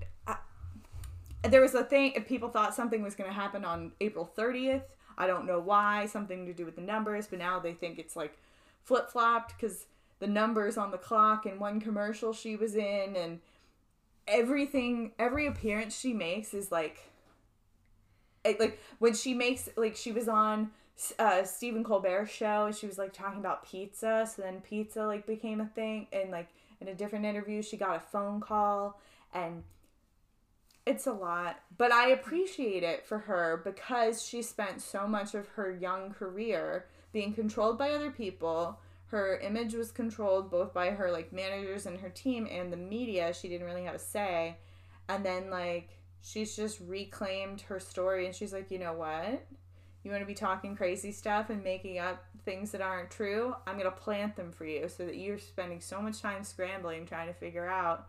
there 1.43 1.61
was 1.61 1.73
a 1.73 1.83
thing 1.83 2.13
people 2.27 2.49
thought 2.49 2.75
something 2.75 3.01
was 3.01 3.15
going 3.15 3.29
to 3.29 3.33
happen 3.33 3.65
on 3.65 3.91
april 3.99 4.29
30th 4.37 4.83
i 5.17 5.25
don't 5.25 5.45
know 5.45 5.59
why 5.59 6.05
something 6.05 6.45
to 6.45 6.53
do 6.53 6.65
with 6.65 6.75
the 6.75 6.81
numbers 6.81 7.27
but 7.27 7.39
now 7.39 7.59
they 7.59 7.73
think 7.73 7.97
it's 7.97 8.15
like 8.15 8.37
flip-flopped 8.83 9.55
because 9.55 9.85
the 10.19 10.27
numbers 10.27 10.77
on 10.77 10.91
the 10.91 10.97
clock 10.97 11.45
in 11.45 11.57
one 11.59 11.79
commercial 11.79 12.33
she 12.33 12.55
was 12.55 12.75
in 12.75 13.15
and 13.15 13.39
everything 14.27 15.11
every 15.17 15.47
appearance 15.47 15.99
she 15.99 16.13
makes 16.13 16.53
is 16.53 16.71
like 16.71 17.09
it, 18.43 18.59
like 18.59 18.79
when 18.99 19.13
she 19.13 19.33
makes 19.33 19.69
like 19.75 19.95
she 19.95 20.11
was 20.11 20.27
on 20.27 20.71
uh 21.19 21.43
Stephen 21.43 21.83
Colbert 21.83 22.27
show 22.27 22.65
and 22.65 22.75
she 22.75 22.87
was 22.87 22.97
like 22.97 23.13
talking 23.13 23.39
about 23.39 23.65
pizza 23.65 24.29
so 24.33 24.41
then 24.41 24.61
pizza 24.61 25.05
like 25.05 25.25
became 25.25 25.61
a 25.61 25.65
thing 25.65 26.07
and 26.11 26.31
like 26.31 26.47
in 26.79 26.87
a 26.87 26.93
different 26.93 27.25
interview 27.25 27.61
she 27.61 27.77
got 27.77 27.95
a 27.95 27.99
phone 27.99 28.39
call 28.39 28.99
and 29.33 29.63
it's 30.85 31.07
a 31.07 31.11
lot 31.11 31.59
but 31.77 31.91
I 31.91 32.09
appreciate 32.09 32.83
it 32.83 33.05
for 33.05 33.19
her 33.19 33.61
because 33.63 34.23
she 34.23 34.41
spent 34.41 34.81
so 34.81 35.07
much 35.07 35.33
of 35.33 35.47
her 35.49 35.71
young 35.71 36.11
career 36.11 36.85
being 37.11 37.33
controlled 37.33 37.77
by 37.77 37.91
other 37.91 38.11
people. 38.11 38.79
Her 39.07 39.37
image 39.39 39.73
was 39.73 39.91
controlled 39.91 40.49
both 40.49 40.73
by 40.73 40.91
her 40.91 41.11
like 41.11 41.33
managers 41.33 41.85
and 41.85 41.99
her 41.99 42.09
team 42.09 42.47
and 42.49 42.71
the 42.71 42.77
media. 42.77 43.33
She 43.33 43.49
didn't 43.49 43.67
really 43.67 43.83
have 43.83 43.95
a 43.95 43.99
say. 43.99 44.57
And 45.09 45.25
then 45.25 45.49
like 45.49 45.89
she's 46.21 46.55
just 46.55 46.79
reclaimed 46.79 47.61
her 47.61 47.79
story 47.79 48.25
and 48.25 48.35
she's 48.35 48.53
like 48.53 48.71
you 48.71 48.79
know 48.79 48.93
what 48.93 49.43
you 50.03 50.11
want 50.11 50.21
to 50.21 50.27
be 50.27 50.33
talking 50.33 50.75
crazy 50.75 51.11
stuff 51.11 51.49
and 51.49 51.63
making 51.63 51.99
up 51.99 52.23
things 52.43 52.71
that 52.71 52.81
aren't 52.81 53.09
true 53.11 53.55
i'm 53.67 53.77
going 53.77 53.85
to 53.85 53.91
plant 53.91 54.35
them 54.35 54.51
for 54.51 54.65
you 54.65 54.87
so 54.89 55.05
that 55.05 55.15
you're 55.17 55.37
spending 55.39 55.79
so 55.79 56.01
much 56.01 56.21
time 56.21 56.43
scrambling 56.43 57.05
trying 57.05 57.27
to 57.27 57.33
figure 57.33 57.67
out 57.67 58.07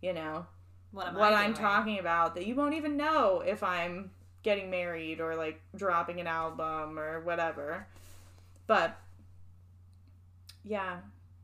you 0.00 0.12
know 0.12 0.46
What 0.92 1.14
what 1.14 1.32
i'm 1.32 1.54
talking 1.54 1.98
about 1.98 2.34
that 2.36 2.46
you 2.46 2.54
won't 2.54 2.74
even 2.74 2.96
know 2.96 3.40
if 3.44 3.62
i'm 3.62 4.10
getting 4.42 4.70
married 4.70 5.20
or 5.20 5.34
like 5.36 5.60
dropping 5.76 6.20
an 6.20 6.26
album 6.26 6.98
or 6.98 7.20
whatever 7.20 7.86
but 8.66 8.96
yeah 10.64 10.98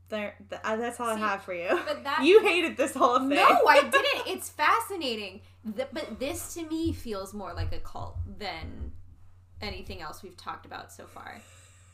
there 0.09 0.35
th- 0.49 0.61
uh, 0.63 0.75
that's 0.75 0.99
all 0.99 1.07
See, 1.15 1.21
i 1.21 1.27
have 1.27 1.43
for 1.43 1.53
you 1.53 1.79
But 1.85 2.03
that 2.03 2.21
you 2.23 2.41
hated 2.41 2.77
this 2.77 2.93
whole 2.95 3.19
thing 3.19 3.29
No, 3.29 3.45
I 3.67 3.81
didn't. 3.91 4.27
It's 4.27 4.49
fascinating. 4.49 5.41
Th- 5.75 5.87
but 5.93 6.19
this 6.19 6.53
to 6.55 6.63
me 6.63 6.93
feels 6.93 7.31
more 7.33 7.53
like 7.53 7.71
a 7.73 7.79
cult 7.79 8.17
than 8.39 8.91
anything 9.61 10.01
else 10.01 10.23
we've 10.23 10.37
talked 10.37 10.65
about 10.65 10.91
so 10.91 11.05
far. 11.05 11.35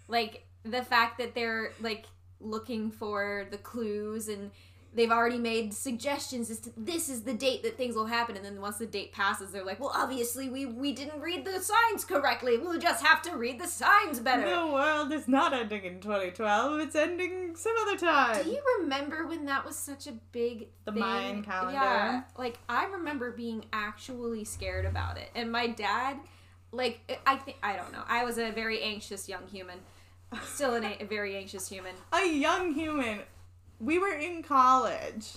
Like 0.08 0.46
the 0.64 0.84
fact 0.84 1.18
that 1.20 1.36
they're 1.36 1.72
like 1.82 2.06
looking 2.40 2.92
for 2.92 3.48
the 3.52 3.58
clues 3.58 4.28
and 4.28 4.52
they've 4.94 5.12
already 5.12 5.38
made 5.38 5.74
suggestions 5.74 6.50
as 6.50 6.60
to 6.60 6.70
this 6.78 7.10
is 7.10 7.24
the 7.24 7.34
date 7.34 7.64
that 7.64 7.78
things 7.78 7.96
will 7.96 8.06
happen 8.06 8.36
and 8.36 8.46
then 8.46 8.62
once 8.62 8.78
the 8.78 8.86
date 8.86 9.12
passes 9.12 9.52
they're 9.52 9.64
like 9.66 9.80
well 9.80 9.92
obviously 9.94 10.50
we 10.50 10.66
we 10.66 10.94
didn't 10.94 11.20
read 11.20 11.44
the 11.46 11.60
signs 11.60 12.06
correctly 12.06 12.58
we'll 12.58 12.80
just 12.80 13.04
have 13.04 13.22
to 13.22 13.36
read 13.36 13.60
the 13.60 13.68
signs 13.68 14.20
better 14.20 14.50
The 14.50 14.68
world 14.68 15.12
is 15.12 15.28
not 15.28 15.54
ending 15.54 15.84
in 15.84 16.00
2012. 16.00 16.80
It's 16.80 16.96
ending 16.96 17.56
some 17.56 17.74
other 17.82 17.98
time. 17.98 18.44
Do 18.44 18.50
you 18.50 18.62
remember 18.80 19.28
when 19.28 19.46
that 19.46 19.66
was 19.66 19.76
such 19.76 20.08
a 20.08 20.14
big 20.32 20.68
The 20.86 20.92
thing? 20.92 21.02
Mayan 21.02 21.44
calendar? 21.44 21.74
Yeah, 21.74 22.22
like 22.38 22.58
I 22.70 22.86
remember 22.86 23.32
being 23.32 23.66
actually 23.74 24.44
scared 24.46 24.86
about 24.86 25.18
it, 25.18 25.30
and 25.36 25.52
my 25.52 25.68
dad, 25.68 26.18
like 26.76 27.20
I 27.26 27.36
think 27.38 27.58
I 27.64 27.76
don't 27.76 27.92
know, 27.92 28.04
I 28.08 28.24
was 28.26 28.38
a 28.38 28.52
very 28.52 28.82
anxious 28.82 29.28
young 29.30 29.48
human, 29.48 29.80
still 30.46 30.74
an 30.76 30.84
a, 30.84 30.98
a 31.02 31.06
very 31.06 31.36
anxious 31.36 31.68
human. 31.70 31.96
A 32.14 32.26
young 32.28 32.74
human. 32.74 33.20
We 33.80 34.00
were 34.00 34.14
in 34.14 34.44
college. 34.44 35.28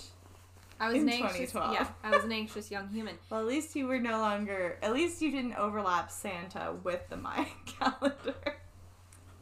I 0.81 0.87
was 0.87 0.95
In 0.95 1.01
an 1.03 1.09
anxious, 1.09 1.51
2012. 1.51 1.73
yeah, 1.73 1.87
I 2.03 2.15
was 2.15 2.23
an 2.23 2.31
anxious 2.31 2.71
young 2.71 2.87
human. 2.87 3.15
Well, 3.29 3.41
at 3.41 3.45
least 3.47 3.75
you 3.75 3.85
were 3.87 3.99
no 3.99 4.19
longer. 4.19 4.77
At 4.81 4.93
least 4.93 5.21
you 5.21 5.29
didn't 5.31 5.55
overlap 5.55 6.09
Santa 6.09 6.73
with 6.83 7.01
the 7.09 7.17
Mayan 7.17 7.47
calendar. 7.65 8.57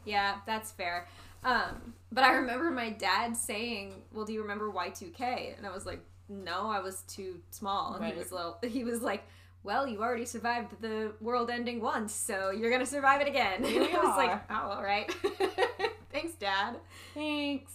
Yeah, 0.05 0.38
that's 0.45 0.71
fair. 0.71 1.07
Um, 1.43 1.93
but 2.12 2.23
I 2.23 2.33
remember 2.33 2.71
my 2.71 2.89
dad 2.89 3.38
saying, 3.38 4.01
"Well, 4.12 4.25
do 4.25 4.33
you 4.33 4.41
remember 4.41 4.71
Y2K?" 4.71 5.57
And 5.57 5.65
I 5.67 5.71
was 5.71 5.86
like, 5.86 5.99
no, 6.29 6.69
I 6.69 6.79
was 6.79 7.01
too 7.03 7.39
small. 7.51 7.93
And 7.93 8.01
Right. 8.01 8.13
he 8.13 8.19
was 8.19 8.31
little, 8.31 8.57
he 8.67 8.83
was 8.83 9.01
like, 9.01 9.23
well, 9.63 9.88
you 9.88 10.02
already 10.02 10.26
survived 10.26 10.82
the 10.82 11.13
world 11.20 11.50
ending 11.50 11.82
once, 11.82 12.13
so 12.13 12.52
you're 12.52 12.72
gonna 12.72 12.86
survive 12.86 13.22
it 13.22 13.28
again. 13.28 13.63
Here 13.63 13.82
we 13.82 13.91
I 13.91 13.98
was 13.98 14.17
like, 14.17 14.41
oh, 14.50 14.72
all 14.78 14.84
right. 14.84 15.12
Thanks, 16.12 16.34
Dad. 16.36 16.76
Thanks. 17.13 17.74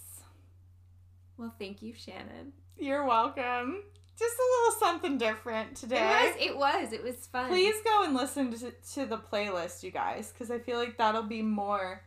Well, 1.37 1.55
thank 1.59 1.83
you, 1.83 1.93
Shannon. 1.95 2.53
You're 2.79 3.05
welcome. 3.07 3.83
Just 4.19 4.37
a 4.37 4.43
little 4.43 4.79
something 4.79 5.19
different 5.19 5.77
today. 5.77 6.33
It 6.39 6.57
was, 6.57 6.83
it 6.83 6.83
was, 6.85 6.93
it 6.93 7.03
was 7.03 7.27
fun. 7.27 7.49
Please 7.49 7.75
go 7.85 8.05
and 8.05 8.15
listen 8.15 8.53
to, 8.53 8.73
to 8.95 9.07
the 9.07 9.19
playlist, 9.19 9.83
you 9.83 9.91
guys, 9.91 10.33
because 10.33 10.51
I 10.51 10.59
feel 10.59 10.79
like 10.79 10.97
that'll 10.99 11.23
be 11.23 11.43
more 11.43 12.03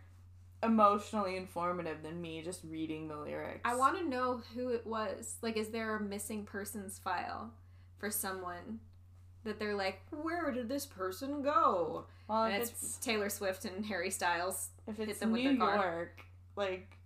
emotionally 0.64 1.38
informative 1.38 2.02
than 2.04 2.22
me 2.22 2.42
just 2.42 2.62
reading 2.64 3.08
the 3.08 3.18
lyrics. 3.18 3.62
I 3.66 3.76
want 3.76 3.98
to 3.98 4.08
know 4.08 4.42
who 4.54 4.70
it 4.70 4.86
was. 4.86 5.36
Like, 5.42 5.58
is 5.58 5.70
there 5.70 5.96
a 5.96 6.02
missing 6.02 6.46
persons 6.46 7.00
file 7.00 7.52
for 7.98 8.10
someone 8.10 8.80
that 9.46 9.60
they're 9.60 9.76
like, 9.76 10.02
where 10.12 10.52
did 10.52 10.68
this 10.68 10.86
person 10.86 11.42
go? 11.42 12.06
Well, 12.28 12.44
and 12.46 12.56
it's, 12.56 12.72
it's 12.72 12.98
Taylor 12.98 13.30
Swift 13.30 13.66
and 13.66 13.86
Harry 13.86 14.12
Styles. 14.12 14.70
if 14.88 14.98
hit 14.98 15.10
it's 15.10 15.20
them 15.20 15.32
with 15.32 15.42
New 15.42 15.58
their 15.58 15.68
car. 15.68 15.76
York, 15.76 16.26
like 16.56 16.98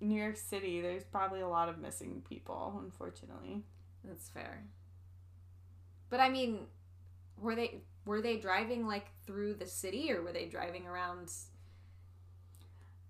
New 0.00 0.20
York 0.20 0.36
City, 0.36 0.80
there's 0.80 1.04
probably 1.04 1.40
a 1.40 1.48
lot 1.48 1.68
of 1.68 1.78
missing 1.78 2.22
people, 2.28 2.80
unfortunately. 2.82 3.64
That's 4.04 4.28
fair. 4.28 4.64
But 6.10 6.20
I 6.20 6.28
mean, 6.28 6.60
were 7.36 7.54
they 7.54 7.80
were 8.04 8.22
they 8.22 8.36
driving 8.36 8.86
like 8.86 9.06
through 9.26 9.54
the 9.54 9.66
city 9.66 10.12
or 10.12 10.22
were 10.22 10.32
they 10.32 10.46
driving 10.46 10.86
around? 10.86 11.30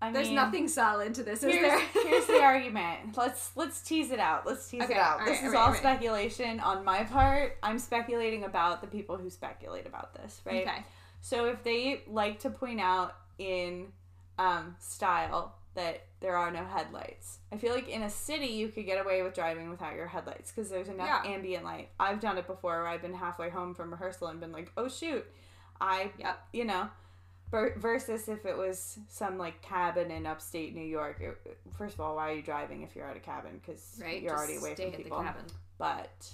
I 0.01 0.13
There's 0.13 0.29
mean, 0.29 0.37
nothing 0.37 0.69
solid 0.69 1.15
to 1.15 1.25
this, 1.25 1.43
is 1.43 1.53
Here's, 1.53 1.63
there? 1.63 1.81
here's 2.05 2.27
the 2.27 2.41
argument. 2.43 3.17
Let's 3.17 3.51
let's 3.57 3.81
tease 3.83 4.11
it 4.13 4.21
out. 4.21 4.47
Let's 4.47 4.69
tease 4.69 4.83
Okay, 4.83 4.95
it 4.95 4.99
out. 4.99 5.21
all 5.21 5.27
this 5.27 5.39
right, 5.43 5.49
is 5.49 5.49
all 5.49 5.53
right, 5.53 5.59
all 5.59 5.67
all 5.67 5.71
right. 5.73 5.79
speculation 5.81 6.61
on 6.61 6.85
my 6.85 7.03
part. 7.05 7.57
I'm 7.63 7.79
speculating 7.81 8.45
about 8.45 8.81
the 8.81 8.87
people 8.87 9.17
who 9.17 9.29
speculate 9.29 9.87
about 9.87 10.15
this, 10.15 10.41
right? 10.45 10.67
Okay. 10.67 10.85
So 11.21 11.47
if 11.47 11.65
they 11.65 12.03
like 12.07 12.39
to 12.41 12.51
point 12.51 12.81
out 12.81 13.17
in 13.39 13.89
um, 14.39 14.77
style 14.79 15.57
that 15.75 16.03
there 16.21 16.37
are 16.37 16.53
no 16.53 16.65
headlights, 16.65 17.39
I 17.53 17.57
feel 17.57 17.75
like 17.75 17.89
in 17.89 18.03
a 18.03 18.11
city 18.11 18.47
you 18.47 18.69
could 18.69 18.87
get 18.87 19.05
away 19.05 19.23
with 19.23 19.35
driving 19.35 19.69
without 19.69 19.97
your 19.97 20.07
headlights 20.07 20.53
because 20.53 20.71
there's 20.71 20.89
enough 20.89 21.09
Yeah. 21.25 21.33
ambient 21.33 21.65
light. 21.65 21.89
I've 21.99 22.21
done 22.21 22.39
it 22.39 22.47
before 22.47 22.79
where 22.83 22.87
I've 22.87 23.03
been 23.03 23.15
halfway 23.15 23.51
home 23.51 23.75
from 23.75 23.91
rehearsal 23.91 24.29
and 24.29 24.39
been 24.39 24.53
like, 24.53 24.71
oh 24.77 24.89
shoot, 24.89 25.27
I, 25.81 26.13
Yep. 26.19 26.39
you 26.53 26.65
know. 26.67 26.89
Ver- 27.51 27.75
Versus 27.79 28.29
if 28.29 28.45
it 28.47 28.57
was 28.57 28.99
some 29.09 29.39
like 29.39 29.61
cabin 29.63 30.11
in 30.11 30.27
upstate 30.27 30.75
New 30.75 30.85
York. 30.85 31.21
It, 31.21 31.59
first 31.77 31.95
of 31.95 32.01
all, 32.01 32.17
why 32.17 32.31
are 32.31 32.35
you 32.35 32.43
driving 32.43 32.83
if 32.83 32.95
you're 32.97 33.07
at 33.07 33.17
a 33.17 33.21
cabin? 33.21 33.61
Because 33.65 34.01
Right. 34.03 34.23
you're 34.23 34.37
already 34.37 34.57
away 34.57 34.75
from 34.75 34.87
at 34.87 34.97
people 34.97 35.19
the 35.19 35.25
cabin. 35.25 35.45
but 35.79 36.31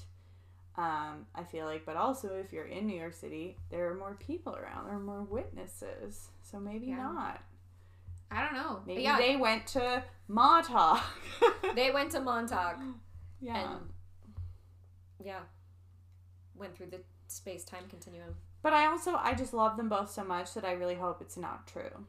um, 0.76 1.26
I 1.34 1.44
feel 1.44 1.66
like, 1.66 1.86
but 1.86 1.96
also 1.96 2.34
if 2.34 2.52
you're 2.52 2.64
in 2.66 2.86
New 2.86 2.98
York 2.98 3.14
City, 3.14 3.56
there 3.70 3.88
are 3.90 3.94
more 3.94 4.16
people 4.18 4.56
around, 4.56 4.86
there 4.86 4.94
are 4.96 5.00
more 5.00 5.22
witnesses, 5.22 6.28
so 6.42 6.58
maybe 6.58 6.86
Yeah. 6.88 6.96
not. 6.96 7.40
I 8.30 8.42
don't 8.42 8.54
know. 8.54 8.80
Maybe 8.84 9.02
yeah, 9.02 9.16
they 9.18 9.36
went 9.36 9.66
to 9.68 10.02
Montauk. 10.26 11.00
they 11.76 11.92
went 11.92 12.10
to 12.12 12.20
Montauk 12.20 12.78
yeah, 13.40 13.56
and 13.74 13.80
yeah, 15.24 15.40
went 16.56 16.76
through 16.76 16.86
the 16.86 17.00
space 17.28 17.64
time 17.64 17.84
continuum. 17.88 18.34
But 18.64 18.72
I 18.72 18.86
also 18.86 19.14
I 19.14 19.34
just 19.34 19.52
love 19.52 19.76
them 19.76 19.90
both 19.90 20.10
so 20.10 20.24
much 20.24 20.54
that 20.54 20.64
I 20.64 20.72
really 20.72 20.94
hope 20.94 21.20
it's 21.20 21.36
not 21.36 21.66
true. 21.66 22.06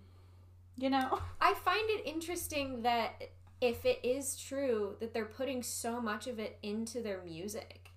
You 0.78 0.90
know, 0.90 1.20
I 1.42 1.54
find 1.54 1.88
it 1.90 2.08
interesting 2.08 2.82
that 2.84 3.22
if 3.60 3.86
it 3.86 4.00
is 4.04 4.38
true 4.38 4.96
that 5.02 5.14
they're 5.14 5.26
putting 5.26 5.62
so 5.62 6.02
much 6.02 6.28
of 6.28 6.40
it 6.40 6.58
into 6.64 7.02
their 7.02 7.22
music. 7.24 7.92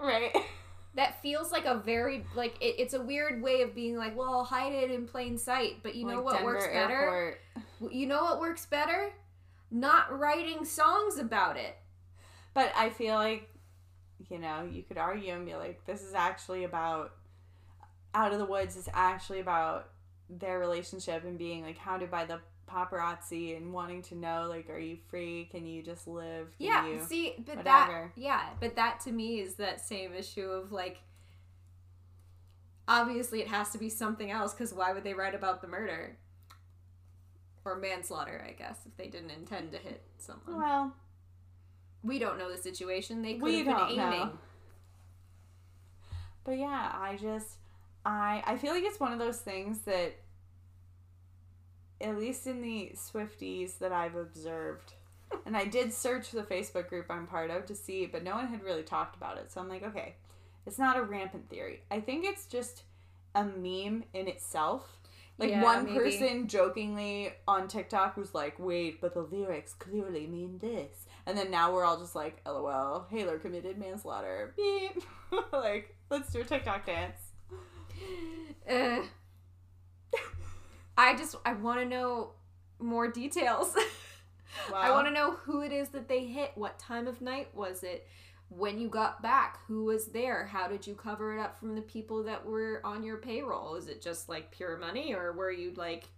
right? 0.00 0.34
That 0.94 1.20
feels 1.20 1.50
like 1.50 1.64
a 1.64 1.74
very 1.74 2.24
like 2.36 2.54
it, 2.60 2.76
it's 2.78 2.94
a 2.94 3.02
weird 3.02 3.42
way 3.42 3.62
of 3.62 3.74
being 3.74 3.96
like, 3.96 4.16
well, 4.16 4.32
I'll 4.32 4.44
hide 4.44 4.72
it 4.72 4.92
in 4.92 5.06
plain 5.06 5.36
sight. 5.36 5.78
But 5.82 5.96
you 5.96 6.06
know 6.06 6.22
what 6.22 6.34
Denver 6.34 6.46
works 6.46 6.66
better? 6.68 6.94
Airport. 6.94 7.40
You 7.92 8.06
know 8.06 8.22
what 8.22 8.38
works 8.38 8.66
better? 8.66 9.10
Not 9.72 10.16
writing 10.16 10.64
songs 10.64 11.18
about 11.18 11.56
it. 11.56 11.76
But 12.54 12.72
I 12.76 12.88
feel 12.88 13.16
like, 13.16 13.50
you 14.30 14.38
know, 14.38 14.68
you 14.70 14.82
could 14.82 14.98
argue 14.98 15.32
and 15.32 15.46
be 15.46 15.54
like, 15.54 15.84
this 15.86 16.02
is 16.02 16.14
actually 16.14 16.64
about 16.64 17.12
Out 18.14 18.32
of 18.32 18.38
the 18.38 18.44
Woods 18.44 18.76
is 18.76 18.88
actually 18.92 19.40
about 19.40 19.90
their 20.28 20.58
relationship 20.58 21.24
and 21.24 21.38
being 21.38 21.62
like 21.62 21.78
hounded 21.78 22.10
by 22.10 22.24
the 22.24 22.40
paparazzi 22.70 23.56
and 23.56 23.72
wanting 23.72 24.02
to 24.02 24.16
know 24.16 24.46
like, 24.48 24.68
are 24.70 24.78
you 24.78 24.96
free? 25.08 25.48
Can 25.50 25.66
you 25.66 25.82
just 25.82 26.06
live? 26.06 26.48
Can 26.58 26.66
yeah, 26.66 26.86
you? 26.86 27.02
see, 27.08 27.34
but 27.44 27.64
that 27.64 28.10
yeah, 28.16 28.50
but 28.60 28.76
that 28.76 29.00
to 29.00 29.12
me 29.12 29.40
is 29.40 29.54
that 29.54 29.80
same 29.80 30.12
issue 30.12 30.48
of 30.48 30.72
like 30.72 30.98
obviously 32.88 33.40
it 33.40 33.48
has 33.48 33.70
to 33.70 33.78
be 33.78 33.88
something 33.88 34.30
else 34.30 34.54
cuz 34.54 34.72
why 34.72 34.92
would 34.92 35.04
they 35.04 35.14
write 35.14 35.34
about 35.34 35.60
the 35.60 35.68
murder? 35.68 36.16
Or 37.64 37.76
manslaughter, 37.76 38.44
I 38.46 38.52
guess, 38.52 38.78
if 38.86 38.96
they 38.96 39.08
didn't 39.08 39.30
intend 39.30 39.72
to 39.72 39.78
hit 39.78 40.02
someone. 40.18 40.56
Well, 40.56 40.94
We 42.06 42.18
don't 42.18 42.38
know 42.38 42.50
the 42.50 42.58
situation. 42.58 43.22
They 43.22 43.34
could 43.34 43.52
have 43.54 43.88
been 43.88 43.98
aiming. 43.98 44.20
know. 44.20 44.38
But 46.44 46.58
yeah, 46.58 46.92
I 46.94 47.16
just 47.20 47.58
I 48.04 48.42
I 48.46 48.56
feel 48.56 48.72
like 48.72 48.84
it's 48.84 49.00
one 49.00 49.12
of 49.12 49.18
those 49.18 49.38
things 49.38 49.80
that 49.80 50.16
at 52.00 52.18
least 52.18 52.46
in 52.46 52.60
the 52.60 52.92
Swifties 52.94 53.78
that 53.78 53.92
I've 53.92 54.16
observed. 54.16 54.92
And 55.44 55.56
I 55.56 55.64
did 55.64 55.92
search 55.92 56.30
the 56.30 56.44
Facebook 56.44 56.88
group 56.88 57.06
I'm 57.10 57.26
part 57.26 57.50
of 57.50 57.66
to 57.66 57.74
see, 57.74 58.06
but 58.06 58.22
no 58.22 58.36
one 58.36 58.46
had 58.46 58.62
really 58.62 58.84
talked 58.84 59.16
about 59.16 59.38
it. 59.38 59.50
So 59.50 59.60
I'm 59.60 59.68
like, 59.68 59.82
okay, 59.82 60.14
it's 60.66 60.78
not 60.78 60.96
a 60.96 61.02
rampant 61.02 61.50
theory. 61.50 61.82
I 61.90 61.98
think 62.00 62.24
it's 62.24 62.46
just 62.46 62.84
a 63.34 63.44
meme 63.44 64.04
in 64.14 64.28
itself. 64.28 64.98
Like 65.38 65.50
Yeah, 65.50 65.62
one 65.62 65.84
maybe. 65.84 65.98
person 65.98 66.48
jokingly 66.48 67.32
on 67.46 67.68
TikTok 67.68 68.16
was 68.16 68.34
like, 68.34 68.58
"Wait, 68.58 69.00
but 69.00 69.12
the 69.12 69.20
lyrics 69.22 69.74
clearly 69.74 70.26
mean 70.26 70.58
this," 70.58 71.06
and 71.26 71.36
then 71.36 71.50
now 71.50 71.72
we're 71.72 71.84
all 71.84 71.98
just 71.98 72.14
like, 72.14 72.40
"LOL, 72.46 73.06
Haylor 73.10 73.38
committed 73.38 73.76
manslaughter." 73.76 74.54
Beep. 74.56 75.02
like, 75.52 75.94
let's 76.10 76.32
do 76.32 76.40
a 76.40 76.44
TikTok 76.44 76.86
dance. 76.86 77.20
Ugh. 78.70 79.04
I 80.98 81.14
just 81.16 81.36
I 81.44 81.52
want 81.52 81.80
to 81.80 81.86
know 81.86 82.30
more 82.78 83.08
details. 83.08 83.76
I 84.74 84.90
want 84.90 85.06
to 85.06 85.12
know 85.12 85.32
who 85.32 85.60
it 85.60 85.72
is 85.72 85.90
that 85.90 86.08
they 86.08 86.24
hit. 86.24 86.52
What 86.54 86.78
time 86.78 87.06
of 87.06 87.20
night 87.20 87.54
was 87.54 87.82
it? 87.82 88.06
When 88.48 88.78
you 88.78 88.88
got 88.88 89.22
back, 89.22 89.58
who 89.66 89.84
was 89.84 90.06
there? 90.06 90.46
How 90.46 90.68
did 90.68 90.86
you 90.86 90.94
cover 90.94 91.36
it 91.36 91.40
up 91.40 91.58
from 91.58 91.74
the 91.74 91.82
people 91.82 92.22
that 92.24 92.46
were 92.46 92.80
on 92.84 93.02
your 93.02 93.16
payroll? 93.16 93.74
Is 93.74 93.88
it 93.88 94.00
just 94.00 94.28
like 94.28 94.52
pure 94.52 94.76
money, 94.76 95.14
or 95.14 95.32
were 95.32 95.50
you 95.50 95.72
like 95.74 96.08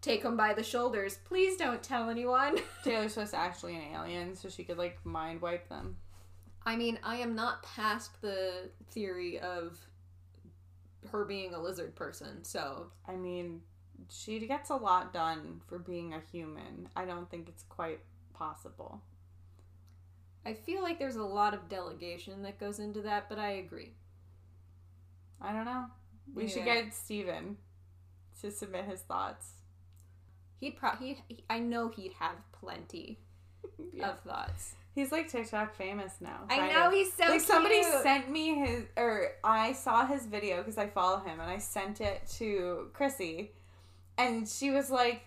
take 0.00 0.22
them 0.22 0.36
by 0.36 0.54
the 0.54 0.62
shoulders? 0.62 1.18
Please 1.24 1.56
don't 1.56 1.82
tell 1.82 2.10
anyone. 2.10 2.58
Taylor 2.84 3.08
Swift's 3.08 3.34
actually 3.34 3.74
an 3.74 3.94
alien, 3.94 4.36
so 4.36 4.48
she 4.48 4.62
could 4.62 4.78
like 4.78 5.04
mind 5.04 5.40
wipe 5.40 5.68
them. 5.68 5.96
I 6.64 6.76
mean, 6.76 6.98
I 7.02 7.16
am 7.16 7.34
not 7.34 7.64
past 7.64 8.22
the 8.22 8.70
theory 8.92 9.40
of 9.40 9.78
her 11.10 11.24
being 11.24 11.54
a 11.54 11.60
lizard 11.60 11.96
person, 11.96 12.44
so 12.44 12.86
I 13.08 13.16
mean, 13.16 13.62
she 14.08 14.38
gets 14.46 14.70
a 14.70 14.76
lot 14.76 15.12
done 15.12 15.60
for 15.66 15.78
being 15.78 16.14
a 16.14 16.20
human. 16.30 16.88
I 16.94 17.04
don't 17.04 17.28
think 17.30 17.48
it's 17.48 17.64
quite 17.64 18.00
possible. 18.32 19.02
I 20.44 20.54
feel 20.54 20.82
like 20.82 20.98
there's 20.98 21.16
a 21.16 21.22
lot 21.24 21.54
of 21.54 21.68
delegation 21.68 22.42
that 22.42 22.58
goes 22.58 22.78
into 22.78 23.02
that, 23.02 23.28
but 23.28 23.38
I 23.38 23.50
agree. 23.52 23.92
I 25.40 25.52
don't 25.52 25.64
know. 25.64 25.86
We 26.34 26.48
should 26.48 26.64
get 26.64 26.92
Steven 26.94 27.56
to 28.40 28.50
submit 28.50 28.84
his 28.86 29.00
thoughts. 29.00 29.52
He'd 30.58 30.76
pro 30.76 30.90
he, 30.92 31.18
he 31.28 31.44
I 31.50 31.58
know 31.58 31.88
he'd 31.88 32.12
have 32.18 32.36
plenty 32.52 33.18
Yeah. 33.92 34.10
of 34.10 34.20
thoughts. 34.20 34.74
He's 34.94 35.10
like 35.10 35.28
TikTok 35.28 35.74
famous 35.74 36.14
now. 36.20 36.40
I 36.50 36.70
know 36.70 36.86
of. 36.88 36.92
he's 36.92 37.12
so 37.12 37.24
like 37.26 37.40
somebody 37.40 37.82
sent 37.82 38.30
me 38.30 38.54
his 38.54 38.84
or 38.96 39.32
I 39.42 39.72
saw 39.72 40.06
his 40.06 40.26
video 40.26 40.58
because 40.58 40.78
I 40.78 40.86
follow 40.86 41.18
him 41.20 41.40
and 41.40 41.50
I 41.50 41.58
sent 41.58 42.00
it 42.00 42.22
to 42.38 42.90
Chrissy 42.92 43.52
and 44.18 44.46
she 44.46 44.70
was 44.70 44.90
like 44.90 45.22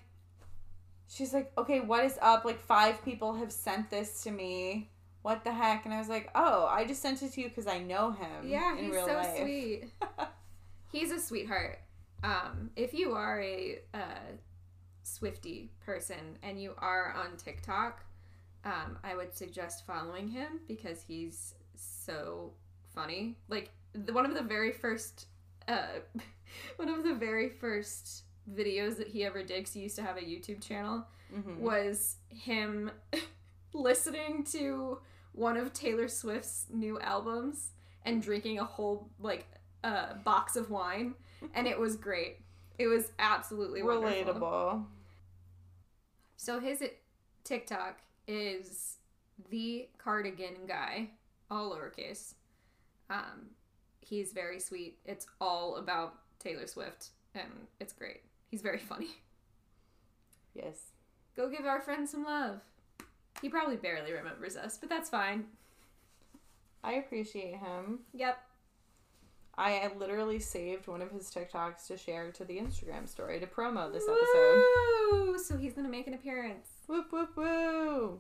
she's 1.08 1.34
like 1.34 1.52
okay 1.58 1.80
what 1.82 2.06
is 2.06 2.18
up 2.22 2.46
like 2.46 2.60
five 2.60 3.04
people 3.04 3.34
have 3.36 3.52
sent 3.52 3.90
this 3.90 4.22
to 4.24 4.32
me 4.32 4.90
what 5.26 5.44
the 5.44 5.52
heck 5.52 5.86
and 5.86 5.94
I 5.94 5.98
was 6.00 6.08
like 6.10 6.30
oh 6.36 6.68
I 6.72 6.86
just 6.86 7.02
sent 7.02 7.24
it 7.24 7.32
to 7.34 7.42
you 7.42 7.50
because 7.50 7.68
I 7.68 7.80
know 7.80 8.12
him 8.12 8.48
Yeah, 8.48 8.78
he's 8.78 8.94
so 8.94 9.14
life 9.14 9.38
sweet. 9.42 9.86
He's 10.92 11.12
a 11.12 11.20
sweetheart. 11.20 11.80
Um, 12.24 12.70
if 12.76 12.94
you 12.94 13.14
are 13.14 13.42
a 13.42 13.80
uh, 13.94 14.28
Swiftie 15.04 15.70
person 15.86 16.38
and 16.42 16.62
you 16.62 16.74
are 16.78 17.14
on 17.14 17.38
TikTok, 17.38 18.04
um, 18.64 18.98
I 19.04 19.16
would 19.16 19.36
suggest 19.36 19.86
following 19.86 20.30
him 20.30 20.62
because 20.68 21.02
he's 21.02 21.56
so 21.76 22.54
funny. 22.94 23.36
Like 23.50 23.72
the, 23.94 24.14
one 24.14 24.26
of 24.26 24.34
the 24.36 24.42
very 24.44 24.72
first, 24.72 25.26
uh, 25.68 26.00
one 26.78 26.88
of 26.90 27.04
the 27.04 27.14
very 27.16 27.50
first 27.50 28.24
videos 28.56 28.96
that 28.98 29.08
he 29.08 29.26
ever 29.26 29.44
did. 29.44 29.66
'cause 29.66 29.74
he 29.74 29.82
used 29.82 29.96
to 29.98 30.04
have 30.04 30.18
a 30.18 30.22
YouTube 30.22 30.62
channel. 30.66 31.06
Mhm. 31.36 31.58
was 31.58 32.18
him 32.30 32.92
listening 33.74 34.44
to 34.46 35.00
one 35.36 35.58
of 35.58 35.74
Taylor 35.74 36.08
Swift's 36.08 36.66
new 36.72 37.00
albums 37.00 37.70
and 38.06 38.22
drinking 38.22 38.60
a 38.60 38.66
whole 38.66 39.10
like 39.20 39.46
uh, 39.84 40.14
box 40.24 40.56
of 40.56 40.70
wine, 40.70 41.14
and 41.54 41.68
it 41.68 41.78
was 41.80 41.96
great. 41.96 42.38
It 42.78 42.88
was 42.88 43.12
absolutely 43.20 43.84
wonderful. 43.84 44.34
Relatable. 44.34 44.86
So 46.38 46.60
his 46.60 46.84
TikTok 47.44 48.00
is 48.28 48.98
the 49.50 49.88
cardigan 49.98 50.66
guy, 50.68 51.10
all 51.50 51.76
lowercase. 51.76 52.34
Um, 53.10 53.50
he's 54.02 54.32
very 54.32 54.60
sweet. 54.60 54.98
It's 55.06 55.28
all 55.40 55.76
about 55.78 56.16
Taylor 56.40 56.68
Swift, 56.68 57.10
and 57.34 57.50
it's 57.80 57.94
great. 57.94 58.22
He's 58.50 58.62
very 58.62 58.80
funny. 58.90 59.10
Yes. 60.54 60.92
Go 61.36 61.50
give 61.50 61.66
our 61.66 61.82
friend 61.82 62.08
some 62.08 62.24
love. 62.24 62.62
He 63.42 63.50
probably 63.50 63.76
barely 63.76 64.14
remembers 64.14 64.56
us, 64.56 64.78
but 64.78 64.90
that's 64.90 65.10
fine. 65.10 65.46
I 66.84 66.94
appreciate 66.94 67.56
him. 67.58 68.00
Yep. 68.14 68.38
I 69.58 69.90
literally 69.98 70.40
saved 70.40 70.88
one 70.88 71.02
of 71.02 71.12
his 71.12 71.30
TikToks 71.32 71.88
to 71.88 71.98
share 71.98 72.32
to 72.34 72.44
the 72.44 72.58
Instagram 72.58 73.08
story 73.08 73.40
to 73.40 73.48
promo 73.48 73.92
this 73.92 74.04
episode. 74.04 75.40
So 75.40 75.58
he's 75.58 75.74
gonna 75.74 75.90
make 75.90 76.08
an 76.08 76.14
appearance. 76.14 76.68
Whoop 76.88 77.12
whoop 77.12 77.36
woo! 77.38 78.20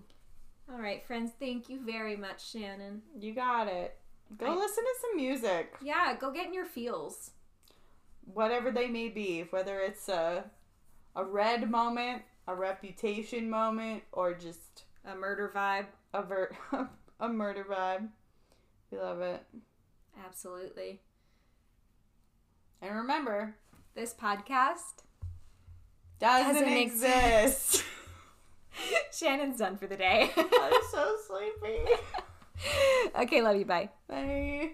All 0.71 0.79
right, 0.79 1.05
friends. 1.05 1.31
Thank 1.39 1.69
you 1.69 1.79
very 1.85 2.15
much, 2.15 2.51
Shannon. 2.51 3.01
You 3.19 3.33
got 3.33 3.67
it. 3.67 3.97
Go 4.37 4.45
I- 4.47 4.55
listen 4.55 4.83
to 4.83 4.93
some 5.01 5.15
music, 5.17 5.75
Yeah, 5.81 6.15
go 6.19 6.31
get 6.31 6.47
in 6.47 6.53
your 6.53 6.65
feels. 6.65 7.31
whatever 8.33 8.71
they 8.71 8.87
may 8.87 9.09
be, 9.09 9.41
whether 9.51 9.79
it's 9.81 10.09
a 10.09 10.49
a 11.15 11.23
red 11.23 11.69
moment, 11.69 12.23
a 12.47 12.55
reputation 12.55 13.49
moment, 13.49 14.03
or 14.11 14.33
just 14.33 14.83
A 15.07 15.15
murder 15.15 15.51
vibe. 15.55 15.85
a 16.13 16.23
ver- 16.23 16.55
a 17.19 17.29
murder 17.29 17.63
vibe. 17.69 18.09
We 18.91 18.97
love 18.99 19.21
it. 19.21 19.43
Absolutely. 20.25 21.01
And 22.81 22.95
remember, 22.95 23.55
This 23.93 24.13
podcast. 24.13 25.03
doesn't, 26.19 26.53
Doesn't 26.53 26.77
exist. 26.77 27.83
Shannon's 29.13 29.57
done 29.59 29.77
for 29.77 29.87
the 29.87 29.95
day. 29.95 30.31
I'm 30.35 30.73
so 30.91 31.15
sleepy. 31.27 31.79
okay, 33.19 33.41
love 33.41 33.55
you. 33.55 33.65
Bye. 33.65 33.89
Bye. 34.07 34.71